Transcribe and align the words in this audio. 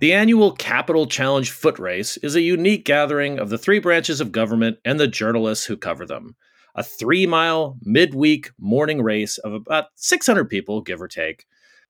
The 0.00 0.12
annual 0.12 0.52
Capital 0.52 1.06
Challenge 1.06 1.50
Foot 1.50 1.80
Race 1.80 2.18
is 2.18 2.36
a 2.36 2.40
unique 2.40 2.84
gathering 2.84 3.40
of 3.40 3.50
the 3.50 3.58
three 3.58 3.80
branches 3.80 4.20
of 4.20 4.30
government 4.30 4.78
and 4.84 5.00
the 5.00 5.08
journalists 5.08 5.66
who 5.66 5.76
cover 5.76 6.06
them. 6.06 6.36
A 6.76 6.84
three 6.84 7.26
mile, 7.26 7.76
midweek 7.82 8.52
morning 8.60 9.02
race 9.02 9.38
of 9.38 9.52
about 9.52 9.86
600 9.96 10.44
people, 10.44 10.82
give 10.82 11.02
or 11.02 11.08
take. 11.08 11.46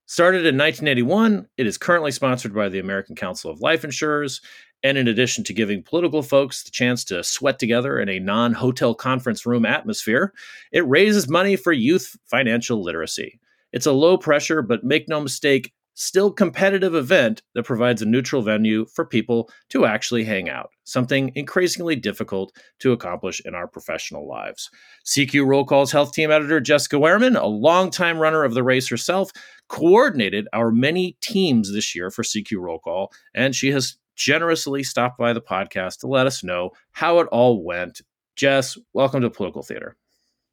Started 0.07 0.47
in 0.47 0.57
1981, 0.57 1.49
it 1.59 1.67
is 1.67 1.77
currently 1.77 2.11
sponsored 2.11 2.55
by 2.55 2.71
the 2.71 2.79
American 2.79 3.15
Council 3.15 3.51
of 3.51 3.61
Life 3.61 3.85
Insurers. 3.85 4.41
And 4.83 4.97
in 4.97 5.07
addition 5.07 5.45
to 5.45 5.53
giving 5.53 5.83
political 5.83 6.23
folks 6.23 6.63
the 6.63 6.71
chance 6.71 7.05
to 7.07 7.23
sweat 7.23 7.59
together 7.59 8.01
in 8.01 8.09
a 8.09 8.21
non 8.21 8.55
hotel 8.55 8.95
conference 8.95 9.45
room 9.45 9.67
atmosphere, 9.67 10.33
it 10.73 10.89
raises 10.89 11.29
money 11.29 11.57
for 11.57 11.75
youth 11.75 12.17
financial 12.25 12.83
literacy. 12.83 13.39
It's 13.75 13.87
a 13.87 13.93
low 13.93 14.17
pressure, 14.17 14.63
but 14.63 14.83
make 14.83 15.11
no 15.11 15.21
mistake, 15.21 15.75
still 15.99 16.31
competitive 16.31 16.95
event 16.95 17.43
that 17.55 17.65
provides 17.65 18.01
a 18.01 18.07
neutral 18.07 18.41
venue 18.41 18.87
for 18.87 19.05
people 19.05 19.51
to 19.69 19.85
actually 19.85 20.23
hang 20.23 20.49
out, 20.49 20.71
something 20.85 21.33
increasingly 21.35 21.97
difficult 21.97 22.57
to 22.79 22.93
accomplish 22.93 23.43
in 23.45 23.53
our 23.53 23.67
professional 23.67 24.27
lives. 24.27 24.71
CQ 25.05 25.45
Roll 25.45 25.65
Call's 25.65 25.91
health 25.91 26.13
team 26.13 26.31
editor 26.31 26.61
Jessica 26.61 26.97
Wehrman, 26.97 27.37
a 27.37 27.47
longtime 27.47 28.19
runner 28.19 28.45
of 28.45 28.55
the 28.55 28.63
race 28.63 28.89
herself, 28.89 29.33
coordinated 29.67 30.47
our 30.53 30.71
many 30.71 31.17
teams 31.21 31.73
this 31.73 31.97
year 31.97 32.13
for 32.13 32.23
CQ 32.23 32.61
Roll 32.61 32.79
Call, 32.79 33.13
and 33.35 33.57
she 33.57 33.73
has 33.73 33.99
generously 34.15 34.85
stopped 34.85 35.19
by 35.19 35.33
the 35.33 35.41
podcast 35.41 35.99
to 35.99 36.07
let 36.07 36.29
us 36.29 36.45
know 36.45 36.71
how 36.93 37.19
it 37.19 37.27
all 37.33 37.65
went. 37.65 38.03
Jess, 38.37 38.79
welcome 38.93 39.21
to 39.23 39.31
Political 39.31 39.65
Theater. 39.65 39.97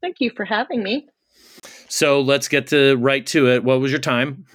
Thank 0.01 0.15
you 0.19 0.31
for 0.35 0.43
having 0.43 0.81
me. 0.81 1.07
So 1.87 2.21
let's 2.21 2.47
get 2.47 2.67
to 2.67 2.95
right 2.95 3.25
to 3.27 3.47
it. 3.47 3.63
What 3.63 3.79
was 3.79 3.91
your 3.91 4.01
time? 4.01 4.45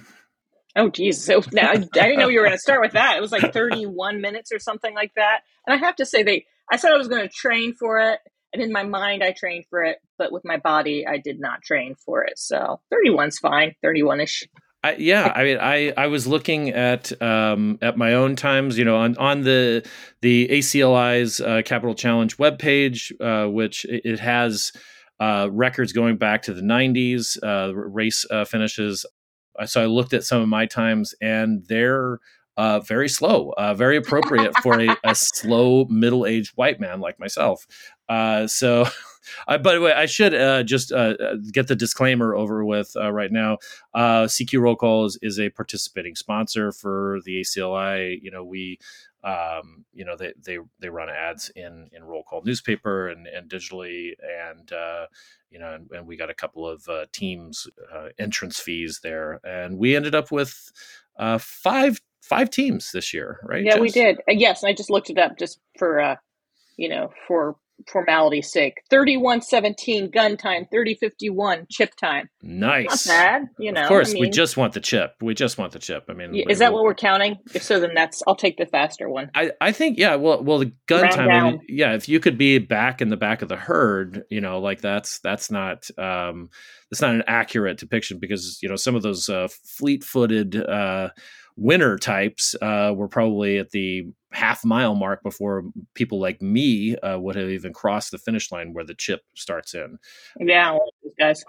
Oh, 0.75 0.89
geez. 0.89 1.23
So 1.23 1.41
now 1.51 1.71
I 1.71 1.77
didn't 1.77 2.19
know 2.19 2.29
you 2.29 2.39
were 2.39 2.45
going 2.45 2.57
to 2.57 2.61
start 2.61 2.81
with 2.81 2.93
that. 2.93 3.17
It 3.17 3.21
was 3.21 3.31
like 3.31 3.53
31 3.53 4.21
minutes 4.21 4.51
or 4.51 4.59
something 4.59 4.93
like 4.93 5.13
that. 5.15 5.41
And 5.67 5.73
I 5.73 5.85
have 5.85 5.95
to 5.97 6.05
say, 6.05 6.23
they, 6.23 6.45
I 6.71 6.77
said 6.77 6.91
I 6.91 6.97
was 6.97 7.07
going 7.07 7.27
to 7.27 7.33
train 7.33 7.73
for 7.73 7.99
it. 7.99 8.19
And 8.53 8.61
in 8.61 8.71
my 8.71 8.83
mind, 8.83 9.23
I 9.23 9.31
trained 9.31 9.65
for 9.69 9.83
it. 9.83 9.97
But 10.17 10.31
with 10.31 10.43
my 10.45 10.57
body, 10.57 11.05
I 11.07 11.17
did 11.17 11.39
not 11.39 11.61
train 11.61 11.95
for 11.95 12.23
it. 12.23 12.37
So 12.37 12.81
31's 12.93 13.39
fine, 13.39 13.75
31 13.81 14.21
ish. 14.21 14.43
I, 14.83 14.95
yeah, 14.95 15.31
I 15.35 15.43
mean, 15.43 15.57
I, 15.61 15.93
I 15.95 16.07
was 16.07 16.25
looking 16.25 16.69
at 16.69 17.21
um, 17.21 17.77
at 17.83 17.97
my 17.97 18.13
own 18.13 18.35
times, 18.35 18.79
you 18.79 18.85
know, 18.85 18.97
on, 18.97 19.15
on 19.17 19.41
the 19.41 19.87
the 20.21 20.47
ACLI's 20.47 21.39
uh, 21.39 21.61
Capital 21.63 21.93
Challenge 21.93 22.35
webpage, 22.37 23.11
uh, 23.21 23.47
which 23.47 23.85
it, 23.85 24.01
it 24.05 24.19
has 24.19 24.71
uh, 25.19 25.49
records 25.51 25.93
going 25.93 26.17
back 26.17 26.41
to 26.43 26.53
the 26.53 26.63
90s, 26.63 27.37
uh, 27.43 27.75
race 27.75 28.25
uh, 28.31 28.43
finishes. 28.43 29.05
Uh, 29.57 29.65
so 29.65 29.81
I 29.81 29.85
looked 29.85 30.13
at 30.13 30.23
some 30.23 30.41
of 30.41 30.47
my 30.47 30.65
times, 30.65 31.13
and 31.21 31.65
they're 31.67 32.19
uh, 32.57 32.79
very 32.79 33.09
slow, 33.09 33.53
uh, 33.57 33.73
very 33.73 33.97
appropriate 33.97 34.55
for 34.61 34.79
a, 34.79 34.95
a 35.03 35.15
slow 35.15 35.85
middle 35.85 36.25
aged 36.25 36.51
white 36.55 36.79
man 36.79 36.99
like 36.99 37.19
myself. 37.19 37.65
Uh, 38.09 38.45
so, 38.45 38.85
by 39.47 39.57
the 39.57 39.81
way, 39.81 39.93
I 39.93 40.05
should 40.05 40.33
uh, 40.33 40.63
just 40.63 40.91
uh, 40.91 41.15
get 41.51 41.67
the 41.67 41.75
disclaimer 41.75 42.35
over 42.35 42.65
with 42.65 42.95
right 42.95 43.31
now. 43.31 43.57
CQ 43.95 44.59
Roll 44.59 44.75
Call 44.75 45.05
is, 45.05 45.17
is, 45.21 45.39
a 45.39 45.49
participating 45.49 46.15
sponsor 46.15 46.71
for 46.71 47.19
the 47.25 47.41
ACLI. 47.41 48.19
You 48.21 48.31
know, 48.31 48.43
we 48.43 48.79
um, 49.23 49.85
you 49.93 50.03
know 50.03 50.15
they 50.17 50.33
they 50.43 50.57
they 50.79 50.89
run 50.89 51.09
ads 51.09 51.51
in 51.55 51.89
in 51.93 52.03
roll 52.03 52.23
call 52.23 52.41
newspaper 52.43 53.07
and 53.07 53.27
and 53.27 53.49
digitally 53.49 54.11
and 54.49 54.71
you 55.51 55.59
know 55.59 55.73
and, 55.73 55.89
and, 55.91 56.07
we 56.07 56.15
got 56.15 56.29
a 56.29 56.33
couple 56.33 56.67
of 56.67 56.87
uh, 56.87 57.05
teams 57.11 57.67
uh, 57.93 58.07
entrance 58.17 58.59
fees 58.59 59.01
there 59.03 59.39
and 59.43 59.77
we 59.77 59.95
ended 59.95 60.15
up 60.15 60.31
with 60.31 60.71
uh, 61.17 61.37
five 61.37 62.01
five 62.23 62.49
teams 62.49 62.91
this 62.91 63.13
year 63.13 63.39
right 63.43 63.63
yeah 63.63 63.73
Jess? 63.73 63.81
we 63.81 63.89
did 63.89 64.17
uh, 64.19 64.31
yes 64.31 64.63
i 64.63 64.73
just 64.73 64.89
looked 64.89 65.09
it 65.09 65.17
up 65.17 65.37
just 65.37 65.59
for 65.77 65.99
uh, 65.99 66.15
you 66.77 66.89
know 66.89 67.11
for 67.27 67.55
formality's 67.89 68.51
sake. 68.51 68.81
3117 68.89 70.09
gun 70.09 70.37
time, 70.37 70.65
3051 70.71 71.67
chip 71.69 71.95
time. 71.95 72.29
Nice. 72.41 73.07
Not 73.07 73.13
bad, 73.13 73.49
you 73.59 73.71
know. 73.71 73.83
Of 73.83 73.87
course, 73.87 74.09
I 74.11 74.13
mean, 74.13 74.21
we 74.21 74.29
just 74.29 74.57
want 74.57 74.73
the 74.73 74.79
chip. 74.79 75.15
We 75.21 75.33
just 75.33 75.57
want 75.57 75.73
the 75.73 75.79
chip. 75.79 76.05
I 76.09 76.13
mean, 76.13 76.35
is 76.49 76.59
that 76.59 76.73
what 76.73 76.83
we're 76.83 76.93
counting? 76.93 77.37
If 77.53 77.63
so, 77.63 77.79
then 77.79 77.93
that's 77.95 78.21
I'll 78.27 78.35
take 78.35 78.57
the 78.57 78.65
faster 78.65 79.09
one. 79.09 79.31
I, 79.35 79.51
I 79.59 79.71
think 79.71 79.97
yeah. 79.97 80.15
Well, 80.15 80.43
well, 80.43 80.59
the 80.59 80.73
gun 80.87 81.03
Round 81.03 81.15
time. 81.15 81.29
I 81.29 81.51
mean, 81.51 81.61
yeah, 81.67 81.93
if 81.93 82.09
you 82.09 82.19
could 82.19 82.37
be 82.37 82.57
back 82.59 83.01
in 83.01 83.09
the 83.09 83.17
back 83.17 83.41
of 83.41 83.49
the 83.49 83.55
herd, 83.55 84.23
you 84.29 84.41
know, 84.41 84.59
like 84.59 84.81
that's 84.81 85.19
that's 85.19 85.51
not 85.51 85.89
um 85.97 86.49
that's 86.89 87.01
not 87.01 87.15
an 87.15 87.23
accurate 87.27 87.77
depiction 87.77 88.19
because 88.19 88.59
you 88.61 88.69
know 88.69 88.75
some 88.75 88.95
of 88.95 89.01
those 89.01 89.29
uh, 89.29 89.47
fleet-footed 89.77 90.55
uh 90.55 91.09
winner 91.55 91.97
types 91.97 92.55
uh, 92.61 92.93
were 92.95 93.07
probably 93.07 93.57
at 93.57 93.71
the 93.71 94.05
half 94.31 94.63
mile 94.63 94.95
mark 94.95 95.21
before 95.23 95.63
people 95.93 96.19
like 96.19 96.41
me 96.41 96.95
uh, 96.97 97.19
would 97.19 97.35
have 97.35 97.49
even 97.49 97.73
crossed 97.73 98.11
the 98.11 98.17
finish 98.17 98.51
line 98.51 98.73
where 98.73 98.85
the 98.85 98.93
chip 98.93 99.21
starts 99.35 99.73
in. 99.73 99.97
Yeah, 100.39 100.77
guys. 101.19 101.43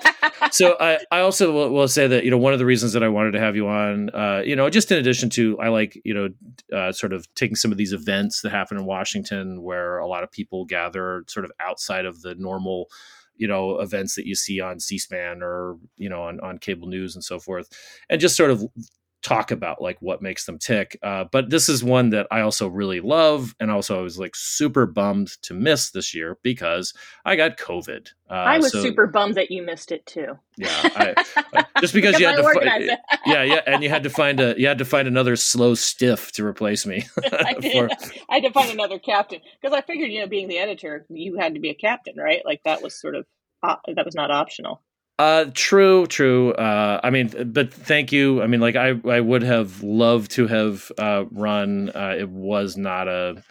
so 0.52 0.76
I, 0.80 0.98
I 1.10 1.20
also 1.20 1.52
will, 1.52 1.70
will, 1.70 1.88
say 1.88 2.06
that 2.06 2.24
you 2.24 2.30
know 2.30 2.38
one 2.38 2.52
of 2.52 2.58
the 2.58 2.66
reasons 2.66 2.92
that 2.92 3.02
I 3.02 3.08
wanted 3.08 3.32
to 3.32 3.40
have 3.40 3.56
you 3.56 3.66
on, 3.68 4.10
uh, 4.10 4.42
you 4.44 4.54
know, 4.54 4.70
just 4.70 4.92
in 4.92 4.98
addition 4.98 5.30
to 5.30 5.58
I 5.58 5.68
like 5.68 6.00
you 6.04 6.14
know 6.14 6.76
uh, 6.76 6.92
sort 6.92 7.12
of 7.12 7.32
taking 7.34 7.56
some 7.56 7.72
of 7.72 7.78
these 7.78 7.92
events 7.92 8.42
that 8.42 8.50
happen 8.50 8.78
in 8.78 8.84
Washington 8.84 9.62
where 9.62 9.98
a 9.98 10.06
lot 10.06 10.22
of 10.22 10.30
people 10.30 10.64
gather 10.64 11.24
sort 11.26 11.44
of 11.44 11.52
outside 11.60 12.04
of 12.04 12.22
the 12.22 12.34
normal 12.36 12.88
you 13.36 13.48
know 13.48 13.78
events 13.80 14.16
that 14.16 14.26
you 14.26 14.34
see 14.34 14.60
on 14.60 14.80
c-span 14.80 15.42
or 15.42 15.76
you 15.96 16.08
know 16.08 16.22
on, 16.22 16.40
on 16.40 16.58
cable 16.58 16.88
news 16.88 17.14
and 17.14 17.22
so 17.22 17.38
forth 17.38 17.68
and 18.10 18.20
just 18.20 18.36
sort 18.36 18.50
of 18.50 18.64
talk 19.22 19.50
about 19.50 19.82
like 19.82 19.96
what 20.00 20.22
makes 20.22 20.46
them 20.46 20.58
tick. 20.58 20.98
Uh, 21.02 21.24
but 21.30 21.50
this 21.50 21.68
is 21.68 21.82
one 21.82 22.10
that 22.10 22.26
I 22.30 22.40
also 22.40 22.68
really 22.68 23.00
love, 23.00 23.54
and 23.58 23.70
also 23.70 23.98
I 23.98 24.02
was 24.02 24.18
like 24.18 24.34
super 24.36 24.86
bummed 24.86 25.28
to 25.42 25.54
miss 25.54 25.90
this 25.90 26.14
year 26.14 26.38
because 26.42 26.94
I 27.24 27.36
got 27.36 27.56
COVID. 27.56 28.08
Uh, 28.30 28.34
I 28.34 28.58
was 28.58 28.72
so, 28.72 28.82
super 28.82 29.06
bummed 29.06 29.34
that 29.34 29.50
you 29.50 29.62
missed 29.62 29.90
it 29.90 30.06
too. 30.06 30.38
Yeah, 30.56 30.68
I, 30.70 31.14
uh, 31.36 31.62
just 31.80 31.94
because, 31.94 32.16
because 32.16 32.20
you 32.20 32.26
had 32.26 32.36
to, 32.36 32.42
fi- 32.42 32.98
yeah, 33.26 33.42
yeah, 33.42 33.60
and 33.66 33.82
you 33.82 33.88
had 33.88 34.02
to 34.04 34.10
find 34.10 34.38
a, 34.40 34.54
you 34.58 34.66
had 34.66 34.78
to 34.78 34.84
find 34.84 35.08
another 35.08 35.34
slow 35.36 35.74
stiff 35.74 36.32
to 36.32 36.44
replace 36.44 36.86
me. 36.86 37.06
I, 37.32 37.54
did. 37.60 37.90
I 38.28 38.34
had 38.36 38.44
to 38.44 38.52
find 38.52 38.70
another 38.70 38.98
captain 38.98 39.40
because 39.60 39.76
I 39.76 39.82
figured, 39.82 40.10
you 40.10 40.20
know, 40.20 40.28
being 40.28 40.48
the 40.48 40.58
editor, 40.58 41.06
you 41.08 41.36
had 41.36 41.54
to 41.54 41.60
be 41.60 41.70
a 41.70 41.74
captain, 41.74 42.16
right? 42.16 42.42
Like 42.44 42.62
that 42.64 42.82
was 42.82 42.98
sort 42.98 43.14
of 43.14 43.26
uh, 43.62 43.76
that 43.94 44.04
was 44.04 44.14
not 44.14 44.30
optional. 44.30 44.82
Uh, 45.18 45.46
true, 45.52 46.06
true. 46.06 46.52
Uh, 46.52 47.00
I 47.02 47.10
mean, 47.10 47.52
but 47.52 47.74
thank 47.74 48.12
you. 48.12 48.40
I 48.40 48.46
mean, 48.46 48.60
like 48.60 48.76
I, 48.76 48.94
I 49.04 49.20
would 49.20 49.42
have 49.42 49.82
loved 49.82 50.30
to 50.32 50.46
have 50.46 50.92
uh, 50.96 51.24
run. 51.32 51.90
Uh, 51.92 52.14
it 52.16 52.28
was 52.28 52.76
not 52.76 53.08
a, 53.08 53.42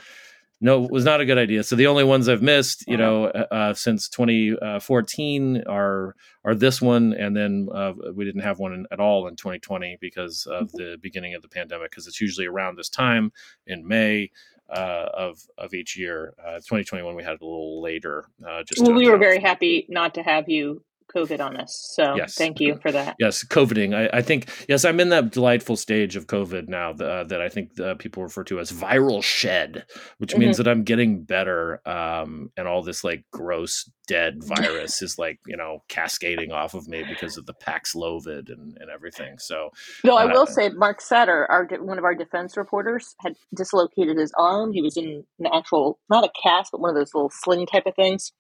no, 0.62 0.86
it 0.86 0.92
was 0.92 1.04
not 1.04 1.20
a 1.20 1.26
good 1.26 1.38
idea. 1.38 1.64
So 1.64 1.76
the 1.76 1.88
only 1.88 2.06
ones 2.06 2.30
I've 2.30 2.42
missed, 2.42 2.86
you 2.88 2.96
know, 2.96 3.26
uh, 3.26 3.46
uh 3.52 3.74
since 3.74 4.08
2014 4.08 5.64
are 5.68 6.16
are 6.46 6.56
this 6.56 6.82
one, 6.82 7.14
and 7.14 7.36
then 7.36 7.68
uh, 7.74 7.94
we 8.16 8.24
didn't 8.24 8.42
have 8.42 8.60
one 8.60 8.72
in, 8.72 8.88
at 8.90 9.02
all 9.02 9.28
in 9.28 9.36
2020 9.36 9.98
because 10.00 10.46
of 10.50 10.70
mm-hmm. 10.70 10.78
the 10.78 10.98
beginning 11.02 11.36
of 11.36 11.42
the 11.42 11.50
pandemic. 11.50 11.92
Because 11.92 12.08
it's 12.08 12.22
usually 12.22 12.48
around 12.48 12.78
this 12.78 12.90
time 12.90 13.32
in 13.66 13.88
May. 13.88 14.32
Uh, 14.70 15.08
of 15.14 15.40
of 15.58 15.74
each 15.74 15.98
year. 15.98 16.34
Uh, 16.46 16.56
2021 16.56 17.16
we 17.16 17.24
had 17.24 17.36
it 17.36 17.42
a 17.42 17.46
little 17.46 17.82
later. 17.82 18.26
Uh, 18.46 18.64
just 18.64 18.82
well, 18.82 18.92
we 18.92 19.10
were 19.10 19.18
very 19.18 19.40
happy 19.40 19.86
not 19.88 20.14
to 20.14 20.22
have 20.22 20.50
you 20.50 20.84
COVID 21.16 21.40
on 21.40 21.58
us. 21.58 21.92
So 21.96 22.16
Yes. 22.16 22.36
thank 22.36 22.60
you 22.60 22.78
for 22.82 22.92
that. 22.92 23.16
Yes, 23.20 23.44
COVIDing. 23.44 23.96
I, 23.96 24.18
I 24.18 24.22
think 24.22 24.50
yes, 24.68 24.86
I'm 24.86 25.00
in 25.00 25.10
that 25.10 25.32
delightful 25.32 25.76
stage 25.76 26.16
of 26.16 26.28
COVID 26.28 26.68
now 26.68 26.92
uh, 26.92 27.24
that 27.26 27.42
I 27.42 27.50
think 27.50 27.80
uh, 27.80 27.96
people 27.96 28.24
refer 28.24 28.44
to 28.46 28.60
as 28.60 28.72
viral 28.72 29.24
shed, 29.24 29.86
which 30.18 30.32
Mm-hmm. 30.32 30.40
means 30.40 30.58
that 30.58 30.68
I'm 30.68 30.84
getting 30.84 31.24
better, 31.24 31.82
um, 31.88 32.52
and 32.58 32.68
all 32.68 32.82
this 32.84 33.04
like 33.04 33.26
gross 33.32 33.90
dead 34.08 34.44
virus 34.44 35.02
is 35.02 35.18
like 35.18 35.40
you 35.46 35.58
know 35.58 35.84
cascading 35.90 36.52
off 36.52 36.74
of 36.74 36.88
me 36.88 37.04
because 37.04 37.38
of 37.38 37.46
the 37.46 37.54
Paxlovid 37.54 38.50
and, 38.52 38.78
and 38.80 38.90
everything. 38.94 39.38
So 39.40 39.70
Though 40.04 40.18
I 40.18 40.26
Uh, 40.26 40.34
will 40.34 40.46
say, 40.48 40.70
Mark 40.70 41.02
Satter, 41.02 41.46
our 41.50 41.66
one 41.82 41.98
of 41.98 42.04
our 42.04 42.16
defense 42.16 42.56
reporters, 42.58 43.16
had 43.22 43.36
dislocated 43.56 44.18
his 44.18 44.32
arm. 44.38 44.72
He 44.74 44.82
was 44.82 44.98
in 44.98 45.24
an 45.40 45.48
actual, 45.54 46.00
not 46.10 46.24
a 46.24 46.30
cast, 46.44 46.72
but 46.72 46.82
one 46.82 46.90
of 46.90 46.96
those 46.96 47.14
little 47.14 47.32
sling 47.34 47.66
type 47.66 47.86
of 47.86 47.96
things, 47.96 48.32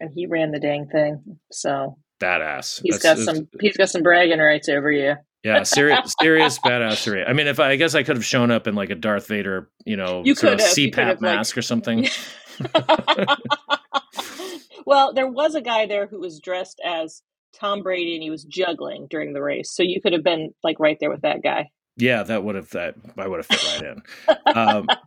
and 0.00 0.10
he 0.14 0.26
ran 0.26 0.50
the 0.50 0.58
dang 0.60 0.88
thing. 0.88 1.38
So 1.52 1.98
badass. 2.20 2.80
he's 2.82 3.00
That's- 3.00 3.24
got 3.26 3.34
some, 3.34 3.48
he's 3.60 3.76
got 3.76 3.90
some 3.90 4.02
bragging 4.02 4.38
rights 4.38 4.68
over 4.68 4.90
you. 4.90 5.14
Yeah, 5.42 5.62
serious, 5.64 6.14
serious 6.20 6.58
badassery. 6.58 7.28
I 7.28 7.34
mean, 7.34 7.46
if 7.46 7.60
I, 7.60 7.72
I 7.72 7.76
guess 7.76 7.94
I 7.94 8.02
could 8.02 8.16
have 8.16 8.24
shown 8.24 8.50
up 8.50 8.66
in 8.66 8.74
like 8.74 8.90
a 8.90 8.94
Darth 8.94 9.26
Vader, 9.28 9.70
you 9.84 9.96
know, 9.96 10.22
You 10.24 10.34
sort 10.34 10.54
of 10.54 10.60
have. 10.60 10.70
CPAP 10.70 10.94
have, 10.94 11.06
like- 11.08 11.20
mask 11.20 11.58
or 11.58 11.62
something. 11.62 12.06
well, 14.86 15.12
there 15.14 15.28
was 15.30 15.54
a 15.54 15.60
guy 15.60 15.86
there 15.86 16.06
who 16.06 16.20
was 16.20 16.40
dressed 16.40 16.80
as 16.84 17.22
Tom 17.54 17.82
Brady, 17.82 18.14
and 18.14 18.22
he 18.22 18.30
was 18.30 18.44
juggling 18.44 19.06
during 19.08 19.32
the 19.32 19.42
race. 19.42 19.70
So 19.72 19.82
you 19.82 20.00
could 20.00 20.12
have 20.12 20.24
been 20.24 20.52
like 20.62 20.80
right 20.80 20.96
there 21.00 21.10
with 21.10 21.22
that 21.22 21.42
guy. 21.42 21.70
Yeah, 21.96 22.24
that 22.24 22.42
would 22.42 22.56
have 22.56 22.70
that 22.70 22.96
I 23.16 23.28
would 23.28 23.38
have 23.38 23.46
fit 23.46 23.80
right 23.80 23.92
in. 23.92 24.02
Um, 24.56 24.86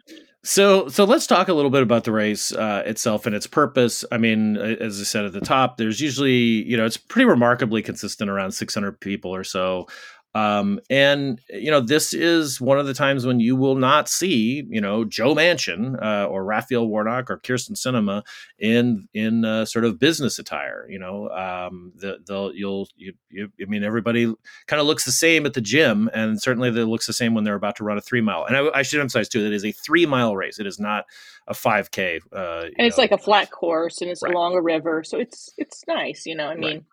so 0.48 0.88
so 0.88 1.04
let's 1.04 1.28
talk 1.28 1.50
a 1.50 1.54
little 1.54 1.70
bit 1.70 1.84
about 1.84 2.06
the 2.06 2.12
race 2.14 2.54
uh, 2.54 2.82
itself 2.86 3.26
and 3.26 3.36
its 3.36 3.46
purpose. 3.46 4.06
I 4.14 4.18
mean, 4.18 4.56
as 4.56 5.02
I 5.02 5.04
said 5.04 5.26
at 5.26 5.34
the 5.34 5.42
top, 5.42 5.76
there's 5.76 6.00
usually 6.00 6.32
you 6.32 6.78
know 6.78 6.86
it's 6.86 6.96
pretty 6.96 7.26
remarkably 7.26 7.82
consistent 7.82 8.30
around 8.30 8.54
600 8.54 9.00
people 9.02 9.36
or 9.36 9.44
so. 9.44 9.88
Um, 10.38 10.80
and 10.89 11.42
you 11.50 11.72
know 11.72 11.80
this 11.81 12.13
is 12.13 12.62
one 12.62 12.80
of 12.80 12.86
the 12.86 12.94
times 12.94 13.25
when 13.25 13.39
you 13.39 13.56
will 13.56 13.75
not 13.75 14.07
see 14.10 14.63
you 14.69 14.81
know 14.81 15.04
Joe 15.04 15.34
Manchin 15.34 16.01
uh, 16.01 16.25
or 16.28 16.44
Raphael 16.44 16.88
Warnock 16.88 17.30
or 17.31 17.38
Kyrsten 17.39 17.72
Sinema 17.75 18.24
in 18.60 19.07
in 19.13 19.45
uh, 19.45 19.66
sort 19.66 19.86
of 19.86 19.98
business 20.00 20.38
attire. 20.39 20.86
You 20.89 21.00
know, 21.00 21.30
um, 21.30 21.92
the, 21.95 22.19
they'll 22.28 22.54
you'll 22.54 22.88
you, 22.95 23.13
you 23.30 23.50
I 23.62 23.66
mean 23.66 23.84
everybody 23.84 24.25
kind 24.68 24.80
of 24.80 24.86
looks 24.86 25.06
the 25.06 25.12
same 25.12 25.45
at 25.45 25.54
the 25.54 25.62
gym, 25.62 26.10
and 26.13 26.42
certainly 26.42 26.69
it 26.69 26.86
looks 26.86 27.07
the 27.07 27.13
same 27.13 27.34
when 27.34 27.44
they're 27.44 27.56
about 27.56 27.78
to 27.78 27.84
run 27.84 27.98
a 27.98 28.01
three 28.01 28.22
mile. 28.22 28.45
And 28.45 28.56
I, 28.56 28.80
I 28.80 28.81
should 28.84 29.00
emphasize 29.00 29.30
too 29.30 29.42
that 29.42 29.48
it 29.54 29.56
is 29.56 29.66
a 29.66 29.72
three 29.72 30.06
mile 30.06 30.36
race. 30.36 30.60
It 30.60 30.68
is 30.68 30.80
not 30.80 31.06
a 31.48 31.54
five 31.54 31.92
k. 31.92 32.19
Uh, 32.31 32.66
And 32.78 32.86
it's 32.88 32.98
know. 32.98 33.04
like 33.04 33.12
a 33.12 33.18
flat 33.18 33.50
course, 33.51 34.01
and 34.01 34.12
it's 34.12 34.22
Right. 34.22 34.34
along 34.34 34.56
a 34.56 34.62
river, 34.62 35.04
so 35.04 35.18
it's 35.18 35.54
it's 35.57 35.86
nice. 35.88 36.25
You 36.25 36.36
know, 36.36 36.48
I 36.48 36.56
Right. 36.56 36.84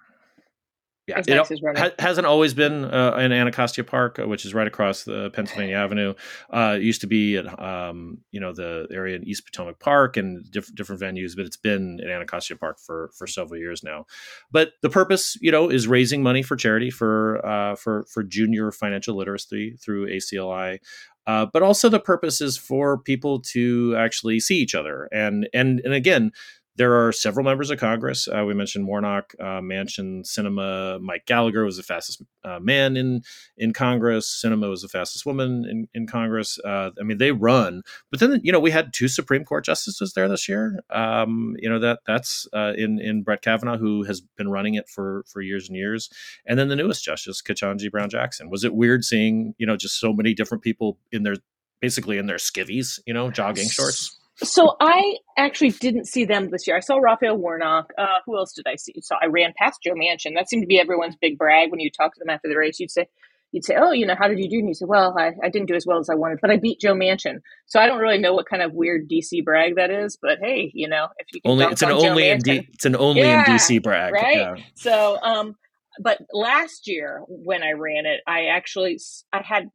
Yeah, 1.07 1.19
it 1.19 1.29
nice 1.29 1.51
as 1.51 1.61
running. 1.61 1.83
ha- 1.83 1.93
hasn't 1.99 2.27
always 2.27 2.55
been 2.55 2.85
uh, 2.85 3.17
in 3.19 3.31
Anacostia 3.31 3.85
Park, 3.85 4.19
uh, 4.19 4.27
which 4.27 4.47
is 4.47 4.55
right 4.55 4.67
across 4.67 5.05
the 5.05 5.31
Pennsylvania 5.31 5.77
Avenue. 5.77 6.15
Uh, 6.51 6.77
it 6.77 6.83
used 6.83 7.03
to 7.03 7.07
be 7.07 7.37
at 7.37 7.63
um, 7.63 8.19
you 8.31 8.41
know 8.41 8.53
the 8.53 8.87
area 8.91 9.17
in 9.17 9.25
East 9.25 9.45
Potomac 9.45 9.79
Park 9.79 10.17
and 10.17 10.51
different 10.51 10.77
different 10.77 11.03
venues, 11.03 11.37
but 11.37 11.45
it's 11.45 11.59
been 11.59 12.01
in 12.01 12.09
Anacostia 12.09 12.57
Park 12.57 12.79
for 12.79 13.11
for 13.19 13.27
several 13.27 13.61
years 13.61 13.83
now. 13.83 14.07
But 14.51 14.73
the 14.81 14.89
purpose, 14.89 15.37
you 15.43 15.53
know, 15.53 15.69
is 15.69 15.87
raising 15.87 16.23
money 16.23 16.43
for 16.43 16.57
charity 16.57 16.91
for 16.91 17.45
uh, 17.45 17.75
for 17.75 18.07
for 18.09 18.23
junior 18.23 18.73
financial 18.73 19.15
literacy 19.15 19.77
through 19.77 20.09
ACLI. 20.09 20.79
Uh, 21.27 21.47
but 21.47 21.63
also 21.63 21.89
the 21.89 22.01
purpose 22.01 22.41
is 22.41 22.59
for 22.59 22.99
people 22.99 23.41
to 23.41 23.95
actually 23.97 24.39
see 24.41 24.57
each 24.59 24.75
other 24.75 25.09
and 25.11 25.49
and 25.55 25.81
and 25.83 25.95
again 25.95 26.31
there 26.77 27.07
are 27.07 27.13
several 27.13 27.45
members 27.45 27.71
of 27.71 27.79
Congress. 27.79 28.27
Uh, 28.27 28.45
we 28.45 28.55
mentioned 28.55 28.87
Warnock, 28.87 29.35
uh, 29.39 29.61
Manchin, 29.61 30.25
Sinema. 30.25 31.01
Mike 31.01 31.25
Gallagher 31.27 31.65
was 31.65 31.77
the 31.77 31.83
fastest 31.83 32.23
uh, 32.45 32.59
man 32.59 32.97
in 32.97 33.23
in 33.57 33.73
Congress. 33.73 34.43
Sinema 34.45 34.69
was 34.69 34.83
the 34.83 34.89
fastest 34.89 35.25
woman 35.25 35.65
in 35.65 35.89
in 35.95 36.07
Congress. 36.07 36.59
Uh, 36.65 36.91
I 36.99 37.05
mean, 37.05 37.19
they 37.19 37.33
run. 37.33 37.83
But 38.11 38.21
then 38.21 38.41
you 38.43 38.51
know 38.51 38.61
we 38.61 38.71
had 38.71 38.93
two 38.93 39.09
Supreme 39.09 39.45
Court 39.45 39.65
justices 39.65 40.15
there 40.15 40.29
this 40.29 40.49
year. 40.49 40.81
Um, 40.91 41.55
you 41.59 41.69
know 41.69 41.79
that 41.79 42.01
that's 42.07 42.47
uh, 42.53 42.73
in 42.77 42.99
in 42.99 43.23
Brett 43.23 43.43
Kavanaugh, 43.43 43.79
who 43.79 44.03
has 44.05 44.21
been 44.21 44.51
running 44.51 44.75
it 44.75 44.89
for 44.89 45.25
for 45.29 45.41
years 45.41 45.69
and 45.69 45.77
years, 45.77 46.11
and 46.47 46.59
then 46.59 46.69
the 46.69 46.77
newest 46.77 47.05
justice, 47.05 47.41
Ketanji 47.41 47.91
Brown 47.91 48.11
Jackson. 48.11 48.51
Was 48.51 48.65
it 48.65 48.75
weird 48.75 49.05
seeing 49.05 49.55
you 49.59 49.67
know 49.67 49.77
just 49.77 50.01
so 50.01 50.13
many 50.13 50.35
different 50.35 50.63
people 50.63 50.99
in 51.13 51.23
their 51.23 51.37
basically 51.81 52.19
in 52.19 52.27
their 52.27 52.39
skivvies, 52.39 52.99
you 53.07 53.13
know, 53.13 53.31
jogging 53.31 53.69
shorts? 53.69 54.19
So 54.43 54.77
I 54.81 55.17
actually 55.39 55.71
didn't 55.71 56.07
see 56.07 56.25
them 56.25 56.51
this 56.51 56.67
year. 56.67 56.77
I 56.77 56.81
saw 56.81 56.97
Raphael 56.97 57.37
Warnock. 57.37 57.93
Uh, 57.97 58.07
who 58.27 58.37
else 58.37 58.53
did 58.53 58.67
I 58.67 58.77
see? 58.77 58.95
So 59.01 59.15
I 59.21 59.27
ran 59.27 59.53
past 59.57 59.81
Joe 59.85 59.95
Manchin. 59.95 60.35
That 60.35 60.49
seemed 60.49 60.63
to 60.63 60.67
be 60.67 60.81
everyone's 60.81 61.17
big 61.17 61.39
brag 61.39 61.71
when 61.71 61.81
you 61.81 61.91
talk 61.91 62.15
to 62.15 62.19
them 62.19 62.31
after 62.31 62.49
the 62.49 62.57
race. 62.57 62.81
You'd 62.81 62.91
say, 62.91 63.07
you'd 63.53 63.65
say, 63.65 63.77
"Oh, 63.79 63.93
you 63.93 64.07
know, 64.07 64.17
how 64.19 64.27
did 64.27 64.41
you 64.41 64.49
do?" 64.49 64.59
And 64.59 64.69
you 64.69 64.75
say, 64.75 64.87
"Well, 64.87 65.17
I, 65.17 65.33
I 65.43 65.49
didn't 65.49 65.69
do 65.69 65.75
as 65.75 65.87
well 65.87 65.99
as 65.99 66.11
I 66.11 66.17
wanted, 66.17 66.41
but 66.43 66.51
I 66.51 66.57
beat 66.57 66.81
Joe 66.81 66.95
Manchin." 66.95 67.37
So 67.67 67.79
I 67.79 67.87
don't 67.87 68.01
really 68.01 68.19
know 68.19 68.35
what 68.35 68.47
kind 68.47 68.63
of 68.63 68.73
weird 68.73 69.09
DC 69.09 69.45
brag 69.45 69.77
that 69.77 69.91
is, 69.91 70.19
but 70.21 70.39
hey, 70.41 70.73
you 70.75 70.89
know, 70.89 71.09
if 71.19 71.29
you 71.33 71.41
can 71.41 71.53
Only 71.53 71.67
it's 71.67 71.83
an 71.83 71.93
on 71.93 72.05
only 72.05 72.29
in 72.29 72.39
Manchin- 72.39 72.43
D, 72.43 72.69
it's 72.73 72.85
an 72.85 72.97
only 72.97 73.23
Yeah, 73.23 73.45
in 73.49 73.57
DC 73.57 73.83
brag, 73.83 74.13
right? 74.13 74.37
Yeah. 74.37 74.55
So, 74.75 75.19
um, 75.23 75.55
but 76.01 76.19
last 76.33 76.89
year 76.89 77.23
when 77.29 77.63
I 77.63 77.73
ran 77.73 78.07
it, 78.07 78.21
I 78.27 78.47
actually 78.47 78.99
I 79.33 79.43
had, 79.45 79.71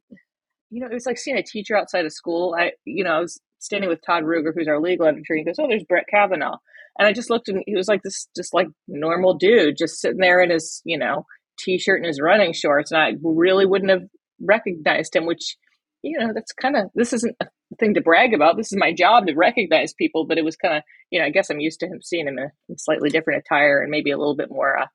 you 0.68 0.80
know, 0.80 0.86
it 0.86 0.92
was 0.92 1.06
like 1.06 1.16
seeing 1.16 1.38
a 1.38 1.42
teacher 1.42 1.74
outside 1.76 2.04
of 2.04 2.12
school. 2.12 2.54
I, 2.58 2.72
you 2.84 3.04
know, 3.04 3.12
I 3.12 3.20
was 3.20 3.40
standing 3.60 3.88
with 3.88 4.00
Todd 4.04 4.24
Ruger, 4.24 4.52
who's 4.54 4.68
our 4.68 4.80
legal 4.80 5.06
editor. 5.06 5.22
And 5.30 5.38
he 5.38 5.44
goes, 5.44 5.56
"Oh, 5.58 5.68
there's 5.68 5.84
Brett 5.84 6.06
Kavanaugh," 6.10 6.58
and 6.98 7.06
I 7.06 7.12
just 7.12 7.30
looked 7.30 7.48
and 7.48 7.62
he 7.66 7.76
was 7.76 7.88
like 7.88 8.02
this, 8.02 8.28
just 8.36 8.52
like 8.52 8.68
normal 8.88 9.34
dude, 9.34 9.76
just 9.78 10.00
sitting 10.00 10.18
there 10.18 10.42
in 10.42 10.50
his, 10.50 10.82
you 10.84 10.98
know, 10.98 11.26
t-shirt 11.58 11.98
and 11.98 12.06
his 12.06 12.20
running 12.20 12.52
shorts, 12.52 12.90
and 12.90 13.00
I 13.00 13.12
really 13.22 13.66
wouldn't 13.66 13.90
have 13.90 14.02
recognized 14.40 15.14
him. 15.14 15.26
Which, 15.26 15.56
you 16.02 16.18
know, 16.18 16.32
that's 16.34 16.52
kind 16.52 16.76
of 16.76 16.86
this 16.94 17.12
isn't 17.12 17.36
a 17.40 17.46
thing 17.78 17.94
to 17.94 18.00
brag 18.00 18.34
about. 18.34 18.56
This 18.56 18.72
is 18.72 18.78
my 18.78 18.92
job 18.92 19.26
to 19.26 19.34
recognize 19.34 19.94
people, 19.94 20.26
but 20.26 20.38
it 20.38 20.44
was 20.44 20.56
kind 20.56 20.76
of, 20.76 20.82
you 21.10 21.20
know, 21.20 21.26
I 21.26 21.30
guess 21.30 21.50
I'm 21.50 21.60
used 21.60 21.80
to 21.80 21.86
him 21.86 22.00
seeing 22.02 22.26
him 22.26 22.38
in 22.38 22.44
a 22.44 22.78
slightly 22.78 23.10
different 23.10 23.42
attire 23.46 23.80
and 23.80 23.90
maybe 23.90 24.10
a 24.10 24.18
little 24.18 24.36
bit 24.36 24.50
more. 24.50 24.78
Uh, 24.78 24.86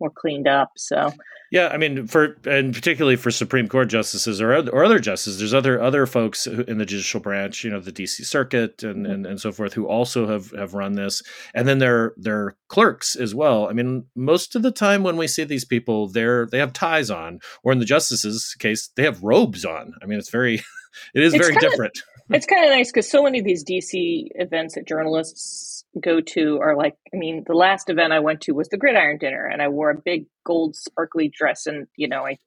more 0.00 0.10
cleaned 0.10 0.48
up. 0.48 0.72
So 0.76 1.12
Yeah, 1.50 1.68
I 1.68 1.78
mean, 1.78 2.06
for 2.06 2.36
and 2.44 2.74
particularly 2.74 3.16
for 3.16 3.30
Supreme 3.30 3.68
Court 3.68 3.88
justices 3.88 4.40
or 4.40 4.52
other, 4.52 4.70
or 4.70 4.84
other 4.84 4.98
justices, 4.98 5.38
there's 5.38 5.54
other 5.54 5.80
other 5.80 6.06
folks 6.06 6.46
in 6.46 6.78
the 6.78 6.84
judicial 6.84 7.20
branch, 7.20 7.64
you 7.64 7.70
know, 7.70 7.80
the 7.80 7.92
D.C. 7.92 8.24
Circuit 8.24 8.82
and, 8.82 9.04
mm-hmm. 9.04 9.12
and 9.12 9.26
and 9.26 9.40
so 9.40 9.50
forth, 9.50 9.72
who 9.72 9.86
also 9.86 10.26
have 10.26 10.50
have 10.50 10.74
run 10.74 10.94
this, 10.94 11.22
and 11.54 11.66
then 11.66 11.78
their 11.78 12.12
their 12.16 12.56
clerks 12.68 13.16
as 13.16 13.34
well. 13.34 13.68
I 13.68 13.72
mean, 13.72 14.04
most 14.14 14.56
of 14.56 14.62
the 14.62 14.70
time 14.70 15.02
when 15.02 15.16
we 15.16 15.26
see 15.26 15.44
these 15.44 15.64
people, 15.64 16.08
they're 16.08 16.46
they 16.46 16.58
have 16.58 16.72
ties 16.72 17.10
on, 17.10 17.40
or 17.62 17.72
in 17.72 17.78
the 17.78 17.86
justices' 17.86 18.54
case, 18.58 18.90
they 18.96 19.04
have 19.04 19.22
robes 19.22 19.64
on. 19.64 19.94
I 20.02 20.06
mean, 20.06 20.18
it's 20.18 20.30
very, 20.30 20.54
it 21.14 21.22
is 21.22 21.32
It's 21.32 21.46
very 21.46 21.58
different. 21.58 22.02
it's 22.30 22.46
kind 22.46 22.64
of 22.64 22.70
nice 22.70 22.92
because 22.92 23.10
so 23.10 23.22
many 23.22 23.38
of 23.38 23.46
these 23.46 23.64
DC 23.64 24.28
events 24.34 24.74
that 24.74 24.86
journalists 24.86 25.77
go 26.02 26.20
to 26.20 26.58
are 26.60 26.76
like, 26.76 26.94
I 27.12 27.16
mean, 27.16 27.44
the 27.46 27.54
last 27.54 27.90
event 27.90 28.12
I 28.12 28.20
went 28.20 28.42
to 28.42 28.52
was 28.52 28.68
the 28.68 28.76
Gridiron 28.76 29.18
Dinner, 29.18 29.46
and 29.46 29.62
I 29.62 29.68
wore 29.68 29.90
a 29.90 30.00
big 30.02 30.26
gold 30.44 30.76
sparkly 30.76 31.28
dress, 31.28 31.66
and 31.66 31.86
you 31.96 32.08
know, 32.08 32.26
I 32.26 32.38